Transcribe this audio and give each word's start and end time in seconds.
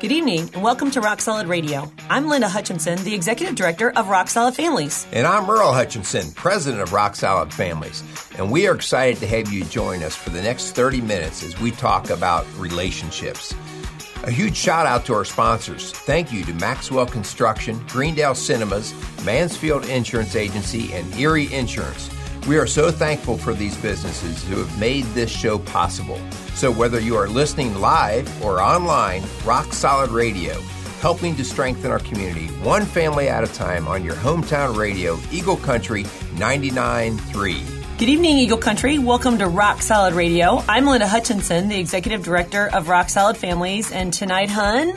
Good 0.00 0.12
evening 0.12 0.48
and 0.54 0.62
welcome 0.62 0.92
to 0.92 1.00
Rock 1.00 1.20
Solid 1.20 1.48
Radio. 1.48 1.90
I'm 2.08 2.28
Linda 2.28 2.48
Hutchinson, 2.48 3.02
the 3.02 3.12
Executive 3.12 3.56
Director 3.56 3.90
of 3.90 4.06
Rock 4.06 4.28
Solid 4.28 4.54
Families. 4.54 5.08
And 5.10 5.26
I'm 5.26 5.44
Merle 5.44 5.72
Hutchinson, 5.72 6.30
President 6.32 6.80
of 6.80 6.92
Rock 6.92 7.16
Solid 7.16 7.52
Families. 7.52 8.04
And 8.36 8.52
we 8.52 8.68
are 8.68 8.76
excited 8.76 9.18
to 9.18 9.26
have 9.26 9.52
you 9.52 9.64
join 9.64 10.04
us 10.04 10.14
for 10.14 10.30
the 10.30 10.40
next 10.40 10.70
30 10.70 11.00
minutes 11.00 11.42
as 11.42 11.58
we 11.58 11.72
talk 11.72 12.10
about 12.10 12.46
relationships. 12.56 13.52
A 14.22 14.30
huge 14.30 14.56
shout 14.56 14.86
out 14.86 15.04
to 15.06 15.14
our 15.14 15.24
sponsors. 15.24 15.90
Thank 15.90 16.32
you 16.32 16.44
to 16.44 16.54
Maxwell 16.54 17.06
Construction, 17.06 17.84
Greendale 17.88 18.36
Cinemas, 18.36 18.94
Mansfield 19.24 19.84
Insurance 19.88 20.36
Agency, 20.36 20.92
and 20.92 21.12
Erie 21.16 21.52
Insurance. 21.52 22.08
We 22.46 22.56
are 22.56 22.66
so 22.66 22.90
thankful 22.90 23.36
for 23.36 23.52
these 23.52 23.76
businesses 23.76 24.42
who 24.44 24.56
have 24.56 24.80
made 24.80 25.04
this 25.06 25.30
show 25.30 25.58
possible. 25.58 26.18
So, 26.54 26.72
whether 26.72 26.98
you 27.00 27.16
are 27.16 27.28
listening 27.28 27.74
live 27.74 28.42
or 28.42 28.60
online, 28.62 29.22
Rock 29.44 29.72
Solid 29.72 30.10
Radio, 30.10 30.60
helping 31.00 31.36
to 31.36 31.44
strengthen 31.44 31.90
our 31.90 31.98
community 32.00 32.46
one 32.62 32.84
family 32.84 33.28
at 33.28 33.44
a 33.44 33.48
time 33.48 33.86
on 33.86 34.02
your 34.02 34.14
hometown 34.14 34.76
radio, 34.76 35.18
Eagle 35.30 35.56
Country 35.58 36.04
99.3. 36.36 37.98
Good 37.98 38.08
evening, 38.08 38.38
Eagle 38.38 38.58
Country. 38.58 38.98
Welcome 38.98 39.38
to 39.38 39.48
Rock 39.48 39.82
Solid 39.82 40.14
Radio. 40.14 40.62
I'm 40.68 40.86
Linda 40.86 41.08
Hutchinson, 41.08 41.68
the 41.68 41.78
Executive 41.78 42.22
Director 42.22 42.68
of 42.72 42.88
Rock 42.88 43.08
Solid 43.08 43.36
Families, 43.36 43.90
and 43.90 44.12
tonight, 44.12 44.50
hun, 44.50 44.94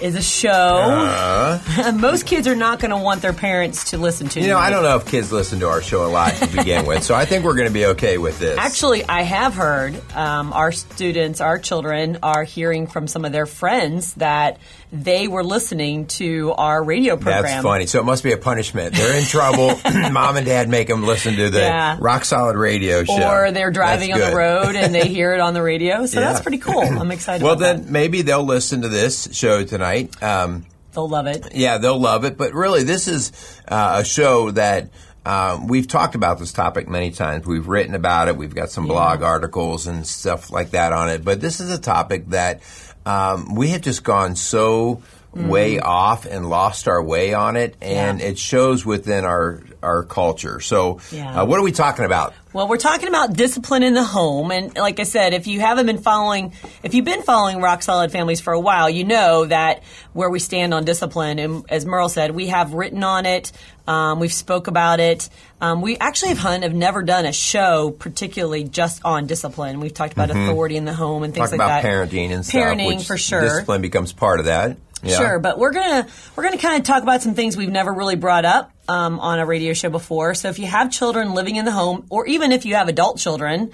is 0.00 0.14
a 0.14 0.22
show 0.22 0.50
uh, 0.52 1.92
most 1.94 2.26
kids 2.26 2.46
are 2.46 2.56
not 2.56 2.80
going 2.80 2.90
to 2.90 2.96
want 2.96 3.22
their 3.22 3.32
parents 3.32 3.90
to 3.90 3.98
listen 3.98 4.28
to. 4.28 4.40
You 4.40 4.48
know, 4.48 4.58
I 4.58 4.70
don't 4.70 4.82
know 4.82 4.96
if 4.96 5.06
kids 5.06 5.32
listen 5.32 5.60
to 5.60 5.68
our 5.68 5.82
show 5.82 6.06
a 6.06 6.10
lot 6.10 6.34
to 6.34 6.46
begin 6.46 6.86
with, 6.86 7.02
so 7.02 7.14
I 7.14 7.24
think 7.24 7.44
we're 7.44 7.54
going 7.54 7.68
to 7.68 7.74
be 7.74 7.86
okay 7.86 8.18
with 8.18 8.38
this. 8.38 8.58
Actually, 8.58 9.04
I 9.04 9.22
have 9.22 9.54
heard 9.54 10.00
um, 10.14 10.52
our 10.52 10.72
students, 10.72 11.40
our 11.40 11.58
children, 11.58 12.18
are 12.22 12.44
hearing 12.44 12.86
from 12.86 13.08
some 13.08 13.24
of 13.24 13.32
their 13.32 13.46
friends 13.46 14.14
that 14.14 14.58
they 14.90 15.28
were 15.28 15.44
listening 15.44 16.06
to 16.06 16.52
our 16.52 16.82
radio 16.82 17.16
program. 17.16 17.42
That's 17.42 17.62
funny. 17.62 17.86
So 17.86 18.00
it 18.00 18.04
must 18.04 18.24
be 18.24 18.32
a 18.32 18.38
punishment. 18.38 18.94
They're 18.94 19.18
in 19.18 19.24
trouble. 19.24 19.78
Mom 20.12 20.36
and 20.36 20.46
dad 20.46 20.68
make 20.68 20.88
them 20.88 21.04
listen 21.04 21.36
to 21.36 21.50
the 21.50 21.60
yeah. 21.60 21.98
rock 22.00 22.24
solid 22.24 22.56
radio 22.56 23.04
show. 23.04 23.28
Or 23.28 23.50
they're 23.50 23.70
driving 23.70 24.12
on 24.12 24.20
the 24.20 24.34
road 24.34 24.76
and 24.76 24.94
they 24.94 25.08
hear 25.08 25.34
it 25.34 25.40
on 25.40 25.52
the 25.52 25.62
radio. 25.62 26.06
So 26.06 26.20
yeah. 26.20 26.28
that's 26.28 26.40
pretty 26.40 26.58
cool. 26.58 26.80
I'm 26.80 27.10
excited 27.10 27.44
well, 27.44 27.56
then 27.56 27.82
that. 27.82 27.90
maybe 27.90 28.22
they'll 28.22 28.44
listen 28.44 28.82
to 28.82 28.88
this 28.88 29.28
show 29.32 29.62
tonight. 29.64 29.87
Um, 30.22 30.66
they'll 30.92 31.08
love 31.08 31.26
it. 31.26 31.54
Yeah, 31.54 31.78
they'll 31.78 32.00
love 32.00 32.24
it. 32.24 32.36
But 32.36 32.52
really, 32.52 32.82
this 32.82 33.08
is 33.08 33.32
uh, 33.66 34.00
a 34.00 34.04
show 34.04 34.50
that. 34.52 34.90
Uh, 35.26 35.60
we've 35.68 35.88
talked 35.88 36.14
about 36.14 36.38
this 36.38 36.54
topic 36.54 36.88
many 36.88 37.10
times. 37.10 37.44
We've 37.44 37.68
written 37.68 37.94
about 37.94 38.28
it. 38.28 38.36
We've 38.38 38.54
got 38.54 38.70
some 38.70 38.86
yeah. 38.86 38.92
blog 38.92 39.22
articles 39.22 39.86
and 39.86 40.06
stuff 40.06 40.50
like 40.50 40.70
that 40.70 40.94
on 40.94 41.10
it. 41.10 41.22
But 41.22 41.38
this 41.38 41.60
is 41.60 41.70
a 41.70 41.78
topic 41.78 42.28
that 42.28 42.62
um, 43.04 43.54
we 43.54 43.68
have 43.70 43.82
just 43.82 44.04
gone 44.04 44.36
so 44.36 45.02
mm-hmm. 45.34 45.48
way 45.48 45.78
off 45.78 46.26
and 46.26 46.48
lost 46.48 46.88
our 46.88 47.02
way 47.02 47.34
on 47.34 47.56
it, 47.56 47.76
and 47.80 48.20
yeah. 48.20 48.26
it 48.26 48.38
shows 48.38 48.84
within 48.84 49.24
our 49.24 49.62
our 49.82 50.02
culture. 50.04 50.60
So, 50.60 51.00
yeah. 51.12 51.42
uh, 51.42 51.44
what 51.44 51.58
are 51.58 51.62
we 51.62 51.72
talking 51.72 52.04
about? 52.04 52.34
Well, 52.52 52.66
we're 52.66 52.78
talking 52.78 53.08
about 53.08 53.34
discipline 53.34 53.82
in 53.82 53.94
the 53.94 54.02
home, 54.02 54.50
and 54.50 54.74
like 54.76 54.98
I 54.98 55.04
said, 55.04 55.34
if 55.34 55.46
you 55.46 55.60
haven't 55.60 55.86
been 55.86 55.98
following, 55.98 56.52
if 56.82 56.94
you've 56.94 57.04
been 57.04 57.22
following 57.22 57.60
Rock 57.60 57.82
Solid 57.82 58.10
Families 58.10 58.40
for 58.40 58.52
a 58.52 58.60
while, 58.60 58.90
you 58.90 59.04
know 59.04 59.44
that 59.44 59.82
where 60.12 60.30
we 60.30 60.38
stand 60.40 60.74
on 60.74 60.84
discipline. 60.84 61.38
And 61.38 61.64
as 61.68 61.86
Merle 61.86 62.08
said, 62.08 62.32
we 62.32 62.48
have 62.48 62.72
written 62.74 63.04
on 63.04 63.26
it. 63.26 63.52
Um, 63.86 64.20
we've 64.20 64.32
spoke 64.32 64.66
about 64.66 65.00
it. 65.00 65.30
Um, 65.60 65.80
we 65.80 65.96
actually 65.96 66.30
have, 66.30 66.38
Hunt, 66.38 66.62
have 66.62 66.74
never 66.74 67.02
done 67.02 67.24
a 67.24 67.32
show 67.32 67.90
particularly 67.90 68.64
just 68.64 69.02
on 69.04 69.26
discipline. 69.26 69.80
We've 69.80 69.94
talked 69.94 70.12
about 70.12 70.28
mm-hmm. 70.28 70.42
authority 70.42 70.76
in 70.76 70.84
the 70.84 70.92
home 70.92 71.22
and 71.22 71.32
things 71.32 71.50
Talk 71.50 71.58
like 71.58 71.68
that. 71.68 71.84
parenting 71.84 72.30
and 72.30 72.44
parenting 72.44 72.96
stuff. 72.96 73.06
for 73.06 73.16
sure. 73.16 73.40
Discipline 73.40 73.80
becomes 73.80 74.12
part 74.12 74.40
of 74.40 74.46
that. 74.46 74.76
Yeah. 75.02 75.16
Sure, 75.16 75.38
but 75.38 75.58
we're 75.58 75.72
gonna 75.72 76.06
we're 76.34 76.42
gonna 76.44 76.58
kind 76.58 76.80
of 76.80 76.86
talk 76.86 77.02
about 77.02 77.22
some 77.22 77.34
things 77.34 77.56
we've 77.56 77.70
never 77.70 77.92
really 77.92 78.16
brought 78.16 78.44
up 78.44 78.72
um, 78.88 79.20
on 79.20 79.38
a 79.38 79.46
radio 79.46 79.72
show 79.72 79.90
before. 79.90 80.34
So 80.34 80.48
if 80.48 80.58
you 80.58 80.66
have 80.66 80.90
children 80.90 81.34
living 81.34 81.56
in 81.56 81.64
the 81.64 81.72
home, 81.72 82.06
or 82.10 82.26
even 82.26 82.52
if 82.52 82.66
you 82.66 82.74
have 82.74 82.88
adult 82.88 83.18
children 83.18 83.70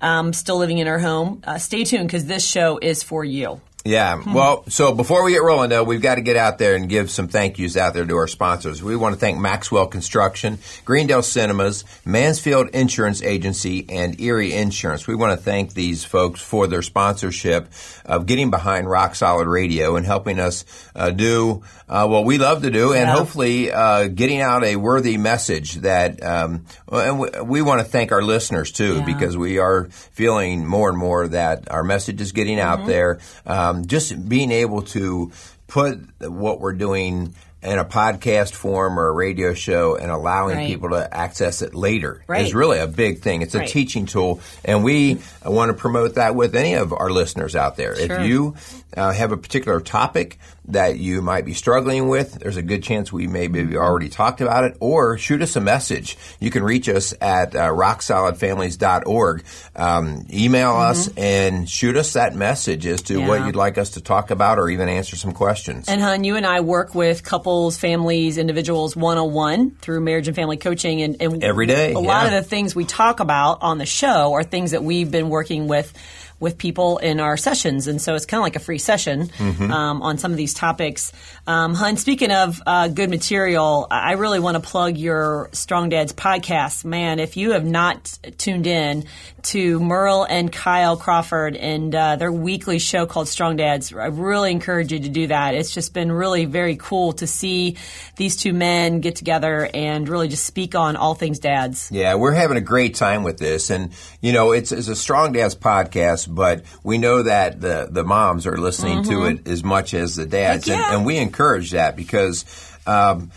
um, 0.00 0.32
still 0.32 0.58
living 0.58 0.78
in 0.78 0.88
our 0.88 0.98
home, 0.98 1.42
uh, 1.44 1.58
stay 1.58 1.84
tuned 1.84 2.06
because 2.06 2.26
this 2.26 2.46
show 2.46 2.78
is 2.78 3.02
for 3.02 3.24
you. 3.24 3.60
Yeah. 3.86 4.20
Well, 4.26 4.64
so 4.68 4.92
before 4.92 5.22
we 5.22 5.32
get 5.32 5.42
rolling, 5.42 5.70
though, 5.70 5.84
we've 5.84 6.02
got 6.02 6.16
to 6.16 6.20
get 6.20 6.36
out 6.36 6.58
there 6.58 6.74
and 6.74 6.88
give 6.88 7.10
some 7.10 7.28
thank 7.28 7.58
yous 7.58 7.76
out 7.76 7.94
there 7.94 8.04
to 8.04 8.16
our 8.16 8.26
sponsors. 8.26 8.82
We 8.82 8.96
want 8.96 9.14
to 9.14 9.20
thank 9.20 9.38
Maxwell 9.38 9.86
Construction, 9.86 10.58
Greendale 10.84 11.22
Cinemas, 11.22 11.84
Mansfield 12.04 12.70
Insurance 12.70 13.22
Agency, 13.22 13.86
and 13.88 14.20
Erie 14.20 14.52
Insurance. 14.52 15.06
We 15.06 15.14
want 15.14 15.38
to 15.38 15.42
thank 15.42 15.74
these 15.74 16.04
folks 16.04 16.40
for 16.40 16.66
their 16.66 16.82
sponsorship 16.82 17.68
of 18.04 18.26
getting 18.26 18.50
behind 18.50 18.90
Rock 18.90 19.14
Solid 19.14 19.46
Radio 19.46 19.96
and 19.96 20.04
helping 20.04 20.40
us 20.40 20.64
uh, 20.94 21.10
do 21.10 21.62
uh, 21.88 22.06
what 22.08 22.24
we 22.24 22.38
love 22.38 22.62
to 22.62 22.70
do, 22.70 22.92
and 22.92 23.06
yeah. 23.06 23.14
hopefully 23.14 23.70
uh, 23.70 24.08
getting 24.08 24.40
out 24.40 24.64
a 24.64 24.76
worthy 24.76 25.16
message 25.16 25.74
that. 25.76 26.22
Um, 26.22 26.66
and 26.90 27.20
we, 27.20 27.28
we, 27.44 27.62
want 27.62 27.80
to 27.80 27.84
thank 27.84 28.12
our 28.12 28.22
listeners 28.22 28.72
too, 28.72 28.96
yeah. 28.96 29.04
because 29.04 29.36
we 29.36 29.58
are 29.58 29.84
feeling 30.12 30.66
more 30.66 30.88
and 30.88 30.98
more 30.98 31.28
that 31.28 31.70
our 31.70 31.84
message 31.84 32.20
is 32.20 32.32
getting 32.32 32.58
mm-hmm. 32.58 32.80
out 32.80 32.86
there. 32.86 33.20
Um, 33.44 33.75
um, 33.76 33.86
just 33.86 34.28
being 34.28 34.50
able 34.50 34.82
to 34.82 35.30
put 35.66 35.98
what 36.20 36.60
we're 36.60 36.72
doing 36.72 37.34
in 37.62 37.78
a 37.78 37.84
podcast 37.84 38.52
form 38.52 38.98
or 38.98 39.08
a 39.08 39.12
radio 39.12 39.54
show 39.54 39.96
and 39.96 40.10
allowing 40.10 40.56
right. 40.56 40.66
people 40.68 40.90
to 40.90 41.14
access 41.14 41.62
it 41.62 41.74
later 41.74 42.22
right. 42.26 42.44
is 42.44 42.54
really 42.54 42.78
a 42.78 42.86
big 42.86 43.20
thing. 43.20 43.42
It's 43.42 43.54
a 43.54 43.60
right. 43.60 43.68
teaching 43.68 44.06
tool, 44.06 44.40
and 44.64 44.84
we 44.84 45.20
want 45.44 45.70
to 45.70 45.74
promote 45.74 46.14
that 46.14 46.34
with 46.34 46.54
any 46.54 46.74
of 46.74 46.92
our 46.92 47.10
listeners 47.10 47.56
out 47.56 47.76
there. 47.76 47.96
Sure. 47.96 48.20
If 48.20 48.28
you 48.28 48.56
uh, 48.96 49.12
have 49.12 49.32
a 49.32 49.36
particular 49.36 49.80
topic 49.80 50.38
that 50.68 50.98
you 50.98 51.22
might 51.22 51.44
be 51.44 51.54
struggling 51.54 52.08
with, 52.08 52.34
there's 52.34 52.56
a 52.56 52.62
good 52.62 52.82
chance 52.82 53.12
we 53.12 53.26
may 53.26 53.46
maybe 53.48 53.76
already 53.76 54.08
talked 54.08 54.40
about 54.40 54.64
it, 54.64 54.76
or 54.80 55.16
shoot 55.18 55.42
us 55.42 55.56
a 55.56 55.60
message. 55.60 56.16
You 56.40 56.50
can 56.50 56.62
reach 56.62 56.88
us 56.88 57.14
at 57.20 57.54
uh, 57.54 57.68
rocksolidfamilies.org. 57.68 59.44
Um, 59.76 60.26
email 60.32 60.72
mm-hmm. 60.72 60.90
us 60.90 61.08
and 61.16 61.68
shoot 61.68 61.96
us 61.96 62.14
that 62.14 62.34
message 62.34 62.86
as 62.86 63.02
to 63.02 63.20
yeah. 63.20 63.28
what 63.28 63.46
you'd 63.46 63.56
like 63.56 63.78
us 63.78 63.90
to 63.90 64.00
talk 64.00 64.30
about 64.30 64.58
or 64.58 64.68
even 64.68 64.88
answer 64.88 65.16
some 65.16 65.32
questions. 65.32 65.88
And, 65.88 66.00
hon, 66.00 66.24
you 66.24 66.36
and 66.36 66.46
I 66.46 66.60
work 66.60 66.94
with 66.94 67.22
couples, 67.22 67.55
families, 67.78 68.38
individuals 68.38 68.94
101 68.94 69.70
through 69.80 70.00
marriage 70.00 70.28
and 70.28 70.36
family 70.36 70.56
coaching. 70.56 71.02
And, 71.02 71.20
and 71.20 71.42
every 71.42 71.66
day. 71.66 71.90
A 71.90 71.92
yeah. 71.92 71.98
lot 71.98 72.26
of 72.26 72.32
the 72.32 72.42
things 72.42 72.74
we 72.74 72.84
talk 72.84 73.20
about 73.20 73.62
on 73.62 73.78
the 73.78 73.86
show 73.86 74.34
are 74.34 74.44
things 74.44 74.72
that 74.72 74.82
we've 74.82 75.10
been 75.10 75.28
working 75.28 75.68
with 75.68 75.92
with 76.38 76.58
people 76.58 76.98
in 76.98 77.20
our 77.20 77.36
sessions, 77.36 77.86
and 77.86 78.00
so 78.00 78.14
it's 78.14 78.26
kind 78.26 78.40
of 78.40 78.42
like 78.42 78.56
a 78.56 78.60
free 78.60 78.78
session 78.78 79.28
mm-hmm. 79.28 79.70
um, 79.70 80.02
on 80.02 80.18
some 80.18 80.30
of 80.30 80.36
these 80.36 80.52
topics. 80.52 81.12
Um, 81.46 81.74
Hun, 81.74 81.96
speaking 81.96 82.30
of 82.30 82.60
uh, 82.66 82.88
good 82.88 83.08
material, 83.08 83.86
I 83.90 84.12
really 84.12 84.40
want 84.40 84.56
to 84.56 84.60
plug 84.60 84.96
your 84.98 85.48
Strong 85.52 85.90
Dads 85.90 86.12
podcast. 86.12 86.84
Man, 86.84 87.20
if 87.20 87.36
you 87.36 87.52
have 87.52 87.64
not 87.64 88.18
tuned 88.36 88.66
in 88.66 89.04
to 89.44 89.80
Merle 89.80 90.24
and 90.24 90.52
Kyle 90.52 90.96
Crawford 90.96 91.56
and 91.56 91.94
uh, 91.94 92.16
their 92.16 92.32
weekly 92.32 92.78
show 92.78 93.06
called 93.06 93.28
Strong 93.28 93.56
Dads, 93.56 93.92
I 93.94 94.06
really 94.06 94.50
encourage 94.50 94.92
you 94.92 94.98
to 95.00 95.08
do 95.08 95.28
that. 95.28 95.54
It's 95.54 95.72
just 95.72 95.94
been 95.94 96.12
really 96.12 96.44
very 96.44 96.76
cool 96.76 97.12
to 97.14 97.26
see 97.26 97.76
these 98.16 98.36
two 98.36 98.52
men 98.52 99.00
get 99.00 99.16
together 99.16 99.68
and 99.72 100.08
really 100.08 100.28
just 100.28 100.44
speak 100.44 100.74
on 100.74 100.96
all 100.96 101.14
things 101.14 101.38
dads. 101.38 101.90
Yeah, 101.90 102.16
we're 102.16 102.32
having 102.32 102.56
a 102.56 102.62
great 102.62 102.94
time 102.94 103.22
with 103.22 103.38
this, 103.38 103.70
and 103.70 103.92
you 104.20 104.32
know, 104.32 104.52
it's, 104.52 104.72
it's 104.72 104.88
a 104.88 104.96
Strong 104.96 105.32
Dads 105.32 105.54
podcast 105.54 106.25
but 106.26 106.64
we 106.82 106.98
know 106.98 107.22
that 107.22 107.60
the, 107.60 107.88
the 107.90 108.04
moms 108.04 108.46
are 108.46 108.56
listening 108.56 109.02
mm-hmm. 109.02 109.10
to 109.10 109.24
it 109.26 109.48
as 109.48 109.64
much 109.64 109.94
as 109.94 110.16
the 110.16 110.26
dads. 110.26 110.66
Yeah. 110.66 110.74
And, 110.74 110.96
and, 110.96 111.06
we 111.06 111.18
encourage 111.18 111.70
that 111.72 111.96
because 111.96 112.44
um, 112.86 113.30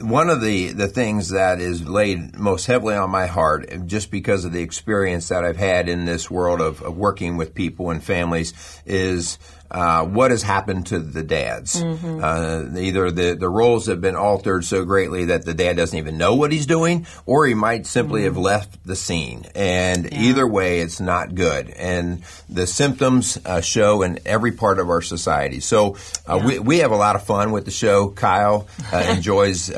one 0.00 0.28
of 0.28 0.40
the, 0.40 0.68
the 0.68 0.88
things 0.88 1.30
that 1.30 1.60
is 1.60 1.86
laid 1.88 2.38
most 2.38 2.66
heavily 2.66 2.94
on 2.94 3.10
my 3.10 3.26
heart, 3.26 3.86
just 3.86 4.10
because 4.10 4.44
of 4.44 4.52
the 4.52 4.62
experience 4.62 5.28
that 5.28 5.44
I've 5.44 5.56
had 5.56 5.88
in 5.88 6.04
this 6.04 6.30
world 6.30 6.60
of, 6.60 6.82
of 6.82 6.96
working 6.96 7.36
with 7.36 7.54
people 7.54 7.90
and 7.90 8.02
families, 8.02 8.52
is 8.84 9.38
uh, 9.72 10.04
what 10.04 10.30
has 10.30 10.42
happened 10.42 10.86
to 10.86 10.98
the 10.98 11.22
dads. 11.22 11.82
Mm-hmm. 11.82 12.22
Uh, 12.22 12.78
either 12.78 13.10
the, 13.10 13.34
the 13.34 13.48
roles 13.48 13.86
have 13.86 14.02
been 14.02 14.16
altered 14.16 14.64
so 14.64 14.84
greatly 14.84 15.26
that 15.26 15.46
the 15.46 15.54
dad 15.54 15.76
doesn't 15.76 15.98
even 15.98 16.18
know 16.18 16.34
what 16.34 16.52
he's 16.52 16.66
doing, 16.66 17.06
or 17.24 17.46
he 17.46 17.54
might 17.54 17.86
simply 17.86 18.20
mm-hmm. 18.20 18.34
have 18.34 18.36
left 18.36 18.86
the 18.86 18.94
scene. 18.94 19.46
And 19.54 20.04
yeah. 20.04 20.20
either 20.20 20.46
way, 20.46 20.80
it's 20.80 21.00
not 21.00 21.34
good. 21.34 21.70
And 21.70 22.22
the 22.50 22.66
symptoms 22.66 23.38
uh, 23.46 23.62
show 23.62 24.02
in 24.02 24.18
every 24.26 24.52
part 24.52 24.78
of 24.78 24.90
our 24.90 25.00
society. 25.00 25.60
So 25.60 25.96
uh, 26.28 26.36
yeah. 26.36 26.46
we, 26.46 26.58
we 26.58 26.78
have 26.78 26.90
a 26.90 26.96
lot 26.96 27.16
of 27.16 27.24
fun 27.24 27.50
with 27.50 27.64
the 27.64 27.70
show. 27.70 28.10
Kyle 28.10 28.68
uh, 28.92 28.96
enjoys 29.16 29.70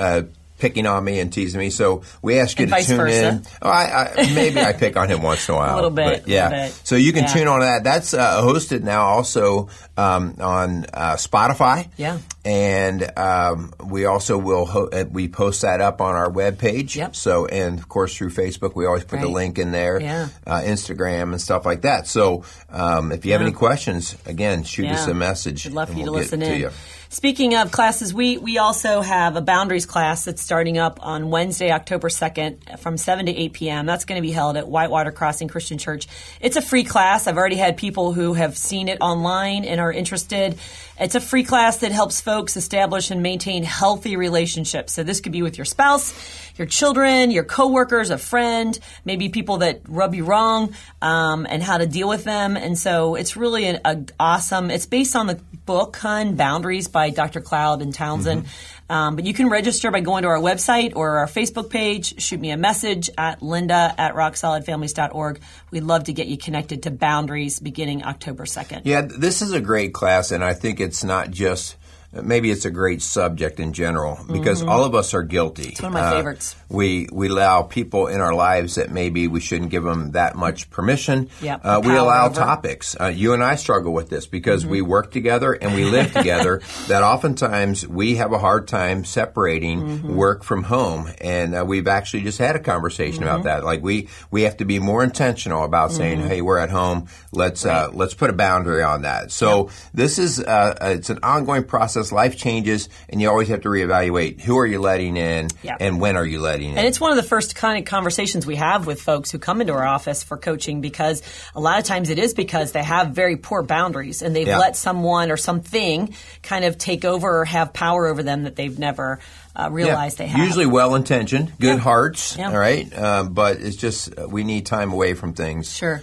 picking 0.59 0.87
on 0.87 1.05
me 1.05 1.19
and 1.21 1.33
teasing 1.33 1.59
me. 1.59 1.69
So 1.71 2.03
we 2.23 2.39
ask 2.39 2.59
you 2.59 2.67
And 2.67 2.75
to 2.75 2.83
tune 2.87 2.97
versa. 2.97 3.29
in. 3.29 3.43
Oh, 3.61 3.69
I, 3.69 4.13
I, 4.17 4.35
maybe 4.35 4.61
I 4.61 4.73
pick 4.73 4.97
on 4.97 5.09
him 5.09 5.21
once 5.23 5.49
in 5.49 5.55
a 5.55 5.59
while. 5.59 5.75
a 5.75 5.77
little 5.77 5.91
bit, 5.91 6.23
but 6.23 6.29
yeah. 6.29 6.49
little 6.49 6.65
bit. 6.67 6.81
So 6.85 6.97
you 6.97 7.13
can 7.13 7.25
Yeah. 7.25 7.33
tune 7.33 7.49
on 7.49 7.61
that. 7.61 7.83
That's 7.85 8.15
uh, 8.15 8.41
hosted 8.43 8.83
now 8.83 9.03
also 9.05 9.69
um, 9.97 10.37
on 10.41 10.87
uh, 10.95 11.15
Spotify. 11.17 11.89
Yeah. 11.97 12.19
And 12.45 13.11
um, 13.19 13.73
we 13.85 14.05
also 14.07 14.39
will 14.39 14.65
ho- 14.67 14.89
uh, 14.93 15.05
we 15.11 15.29
post 15.29 15.63
that 15.63 15.81
up 15.81 16.01
on 16.01 16.15
our 16.15 16.31
webpage. 16.31 16.95
Yep. 16.95 17.17
So 17.17 17.47
and 17.47 17.79
of 17.79 17.89
course 17.89 18.15
through 18.17 18.31
Facebook 18.31 18.75
we 18.77 18.87
always 18.87 19.05
put 19.05 19.21
the 19.21 19.29
link 19.29 19.59
in 19.59 19.73
there. 19.73 20.01
Yeah. 20.01 20.29
Uh, 20.47 20.61
Instagram 20.61 21.33
and 21.33 21.41
stuff 21.41 21.65
like 21.67 21.83
that. 21.83 22.07
So 22.07 22.45
um, 22.71 23.13
if 23.13 23.25
you 23.27 23.33
have 23.33 23.41
Yeah. 23.41 23.49
any 23.49 23.57
questions, 23.57 24.17
again, 24.27 24.63
shoot 24.63 24.87
us 24.89 25.07
a 25.09 25.15
message. 25.15 25.67
I'd 25.67 25.73
love 25.73 25.89
for 25.91 25.95
you 25.97 26.05
to 26.05 26.11
we'll 26.13 26.21
get 26.21 26.33
listen 26.33 26.43
in. 26.43 26.61
you. 26.61 26.71
Speaking 27.15 27.55
of 27.55 27.71
classes, 27.71 28.13
we, 28.13 28.39
we 28.39 28.59
also 28.59 29.01
have 29.01 29.37
a 29.37 29.41
boundaries 29.41 29.87
class 29.87 30.25
that's 30.25 30.43
starting 30.43 30.79
up 30.79 30.99
on 31.01 31.31
Wednesday, 31.31 31.71
October 31.71 32.09
2nd 32.09 32.81
from 32.81 32.97
7 32.97 33.27
to 33.27 33.33
8 33.33 33.53
p.m. 33.53 33.87
That's 33.87 34.05
going 34.05 34.21
to 34.21 34.27
be 34.27 34.33
held 34.33 34.57
at 34.57 34.67
Whitewater 34.67 35.13
Crossing 35.13 35.47
Christian 35.47 35.79
Church. 35.79 36.09
It's 36.41 36.57
a 36.57 36.61
free 36.61 36.83
class. 36.83 37.29
I've 37.29 37.37
already 37.37 37.55
had 37.55 37.77
people 37.77 38.13
who 38.13 38.33
have 38.33 38.59
seen 38.59 38.89
it 38.89 38.99
online 39.01 39.65
and 39.65 39.81
are 39.81 39.93
interested. 39.93 40.59
It's 40.99 41.15
a 41.15 41.21
free 41.21 41.45
class 41.45 41.77
that 41.79 41.93
helps 41.93 42.21
folks 42.21 42.57
establish 42.57 43.13
and 43.13 43.23
maintain 43.23 43.63
healthy 43.63 44.17
relationships. 44.17 44.93
So 44.93 45.05
this 45.05 45.21
could 45.21 45.33
be 45.33 45.43
with 45.43 45.57
your 45.57 45.67
spouse, 45.67 46.13
your 46.57 46.67
children, 46.67 47.31
your 47.31 47.45
coworkers, 47.45 48.11
a 48.11 48.19
friend, 48.19 48.79
maybe 49.05 49.29
people 49.29 49.59
that 49.59 49.83
rub 49.89 50.15
you 50.15 50.25
wrong, 50.25 50.75
um, 51.03 51.47
and 51.49 51.63
how 51.63 51.79
to 51.79 51.87
deal 51.87 52.09
with 52.09 52.25
them. 52.25 52.57
And 52.57 52.79
so 52.79 53.15
it's 53.15 53.37
really 53.37 53.67
an 53.67 53.81
a 53.85 54.05
awesome. 54.19 54.71
It's 54.71 54.87
based 54.87 55.17
on 55.17 55.27
the 55.27 55.41
book 55.67 55.97
Hun 55.97 56.37
Boundaries 56.37 56.89
by 56.89 57.11
Dr. 57.11 57.41
Cloud 57.41 57.83
and 57.83 57.95
Townsend. 57.95 58.47
Um, 58.89 59.17
but 59.17 59.25
you 59.25 59.33
can 59.33 59.49
register 59.49 59.91
by 59.91 60.01
going 60.01 60.23
to 60.23 60.29
our 60.29 60.39
website 60.39 60.93
or 60.95 61.19
our 61.19 61.27
Facebook 61.27 61.71
page. 61.71 62.21
Shoot 62.21 62.39
me 62.39 62.51
a 62.51 62.57
message 62.57 63.09
at 63.17 63.43
linda 63.43 63.95
at 63.97 64.15
rocksolidfamilies.org. 64.15 65.41
We'd 65.71 65.85
love 65.85 66.05
to 66.05 66.13
get 66.13 66.27
you 66.27 66.37
connected 66.37 66.83
to 66.83 66.91
Boundaries 66.91 67.61
beginning 67.61 68.05
October 68.05 68.45
2nd. 68.45 68.83
Yeah, 68.85 69.03
this 69.03 69.41
is 69.41 69.53
a 69.53 69.61
great 69.61 69.95
class, 69.95 70.31
and 70.31 70.45
I 70.45 70.55
think 70.55 70.81
it's 70.81 71.03
not 71.03 71.31
just. 71.31 71.77
Maybe 72.23 72.51
it's 72.51 72.65
a 72.65 72.71
great 72.71 73.03
subject 73.03 73.61
in 73.61 73.73
general 73.73 74.19
because 74.31 74.63
all 74.63 74.85
of 74.85 74.95
us 74.95 75.15
are 75.15 75.23
guilty. 75.23 75.71
It's 75.71 75.83
one 75.83 75.93
of 75.97 76.01
my 76.01 76.11
favorites. 76.11 76.57
We 76.69 77.09
we 77.13 77.29
allow 77.29 77.63
people 77.63 78.07
in 78.07 78.21
our 78.21 78.35
lives 78.35 78.77
that 78.77 78.91
maybe 78.91 79.29
we 79.29 79.41
shouldn't 79.41 79.71
give 79.71 79.83
them 79.85 80.13
that 80.13 80.35
much 80.37 80.71
permission. 80.71 81.29
Yep, 81.43 81.61
Uh, 81.65 81.81
we 81.85 81.97
allow 81.97 82.27
over. 82.27 82.35
topics. 82.35 82.97
Uh, 83.01 83.07
you 83.07 83.33
and 83.33 83.43
I 83.43 83.57
struggle 83.57 83.93
with 83.93 84.09
this 84.11 84.27
because 84.27 84.63
Mm-hmm. 84.63 84.71
we 84.73 84.83
work 84.83 85.11
together 85.11 85.53
and 85.53 85.75
we 85.75 85.85
live 85.85 86.13
together. 86.21 86.61
That 86.89 87.03
oftentimes 87.03 87.87
we 87.87 88.17
have 88.17 88.33
a 88.33 88.39
hard 88.39 88.69
time 88.69 89.05
separating 89.05 89.81
Mm-hmm. 89.83 90.15
work 90.15 90.45
from 90.45 90.63
home, 90.65 91.09
and 91.21 91.55
uh, 91.55 91.65
we've 91.67 91.89
actually 91.89 92.23
just 92.23 92.39
had 92.39 92.57
a 92.57 92.61
conversation 92.61 93.23
about 93.23 93.41
Mm-hmm. 93.41 93.49
that. 93.49 93.65
Like 93.65 93.83
we 93.83 94.09
we 94.31 94.43
have 94.43 94.57
to 94.59 94.65
be 94.65 94.79
more 94.79 95.03
intentional 95.03 95.65
about 95.65 95.93
saying, 95.93 96.21
"Hey, 96.21 96.41
we're 96.43 96.59
at 96.59 96.71
home. 96.71 97.09
Let's 97.33 97.65
uh, 97.67 97.91
let's 97.93 98.15
put 98.15 98.31
a 98.31 98.35
boundary 98.35 98.83
on 98.83 99.03
that." 99.03 99.31
So 99.33 99.71
this 99.93 100.19
is 100.19 100.41
uh, 100.41 100.77
it's 100.83 101.11
an 101.11 101.19
ongoing 101.23 101.65
process. 101.65 102.04
Life 102.13 102.37
changes, 102.37 102.89
and 103.09 103.21
you 103.21 103.29
always 103.29 103.49
have 103.49 103.63
to 103.63 103.69
reevaluate 103.69 104.41
who 104.41 104.59
are 104.59 104.67
you 104.67 104.81
letting 104.81 105.17
in, 105.17 105.49
Yeah. 105.63 105.77
and 105.81 106.01
when 106.01 106.17
are 106.17 106.25
you 106.27 106.41
letting 106.41 106.71
in. 106.73 106.79
And 106.79 106.87
it's 106.87 107.01
one 107.01 107.11
of 107.11 107.17
the 107.17 107.23
first 107.23 107.55
kind 107.57 107.79
of 107.79 107.85
conversations 107.85 108.47
we 108.47 108.57
have 108.57 108.87
with 108.87 109.01
folks 109.03 109.31
who 109.31 109.39
come 109.39 109.61
into 109.61 109.73
our 109.73 109.85
office 109.87 110.23
for 110.23 110.37
coaching 110.37 110.81
because 110.81 111.23
a 111.55 111.61
lot 111.61 111.79
of 111.79 111.85
times 111.85 112.11
it 112.11 112.19
is 112.19 112.35
because 112.35 112.73
they 112.73 112.83
have 112.83 113.09
very 113.11 113.37
poor 113.37 113.63
boundaries 113.63 114.23
and 114.23 114.35
they've 114.35 114.47
Yeah. 114.47 114.59
let 114.59 114.77
someone 114.77 115.31
or 115.31 115.37
something 115.37 116.15
kind 116.43 116.65
of 116.65 116.79
take 116.79 117.05
over 117.05 117.41
or 117.41 117.45
have 117.45 117.73
power 117.73 118.07
over 118.07 118.23
them 118.23 118.45
that 118.45 118.57
they've 118.57 118.79
never 118.79 119.19
uh, 119.57 119.69
realized 119.71 120.19
they 120.19 120.27
have. 120.27 120.45
Usually 120.45 120.67
well 120.67 120.97
intentioned, 120.97 121.53
good 121.61 121.77
Yeah. 121.77 121.79
hearts, 121.79 122.37
Yeah. 122.37 122.51
all 122.51 122.59
right? 122.59 122.93
Um, 122.99 123.35
but 123.35 123.59
it's 123.61 123.77
just 123.77 124.19
uh, 124.19 124.27
we 124.29 124.43
need 124.43 124.67
time 124.67 124.93
away 124.93 125.15
from 125.15 125.33
things. 125.33 125.73
Sure. 125.73 126.03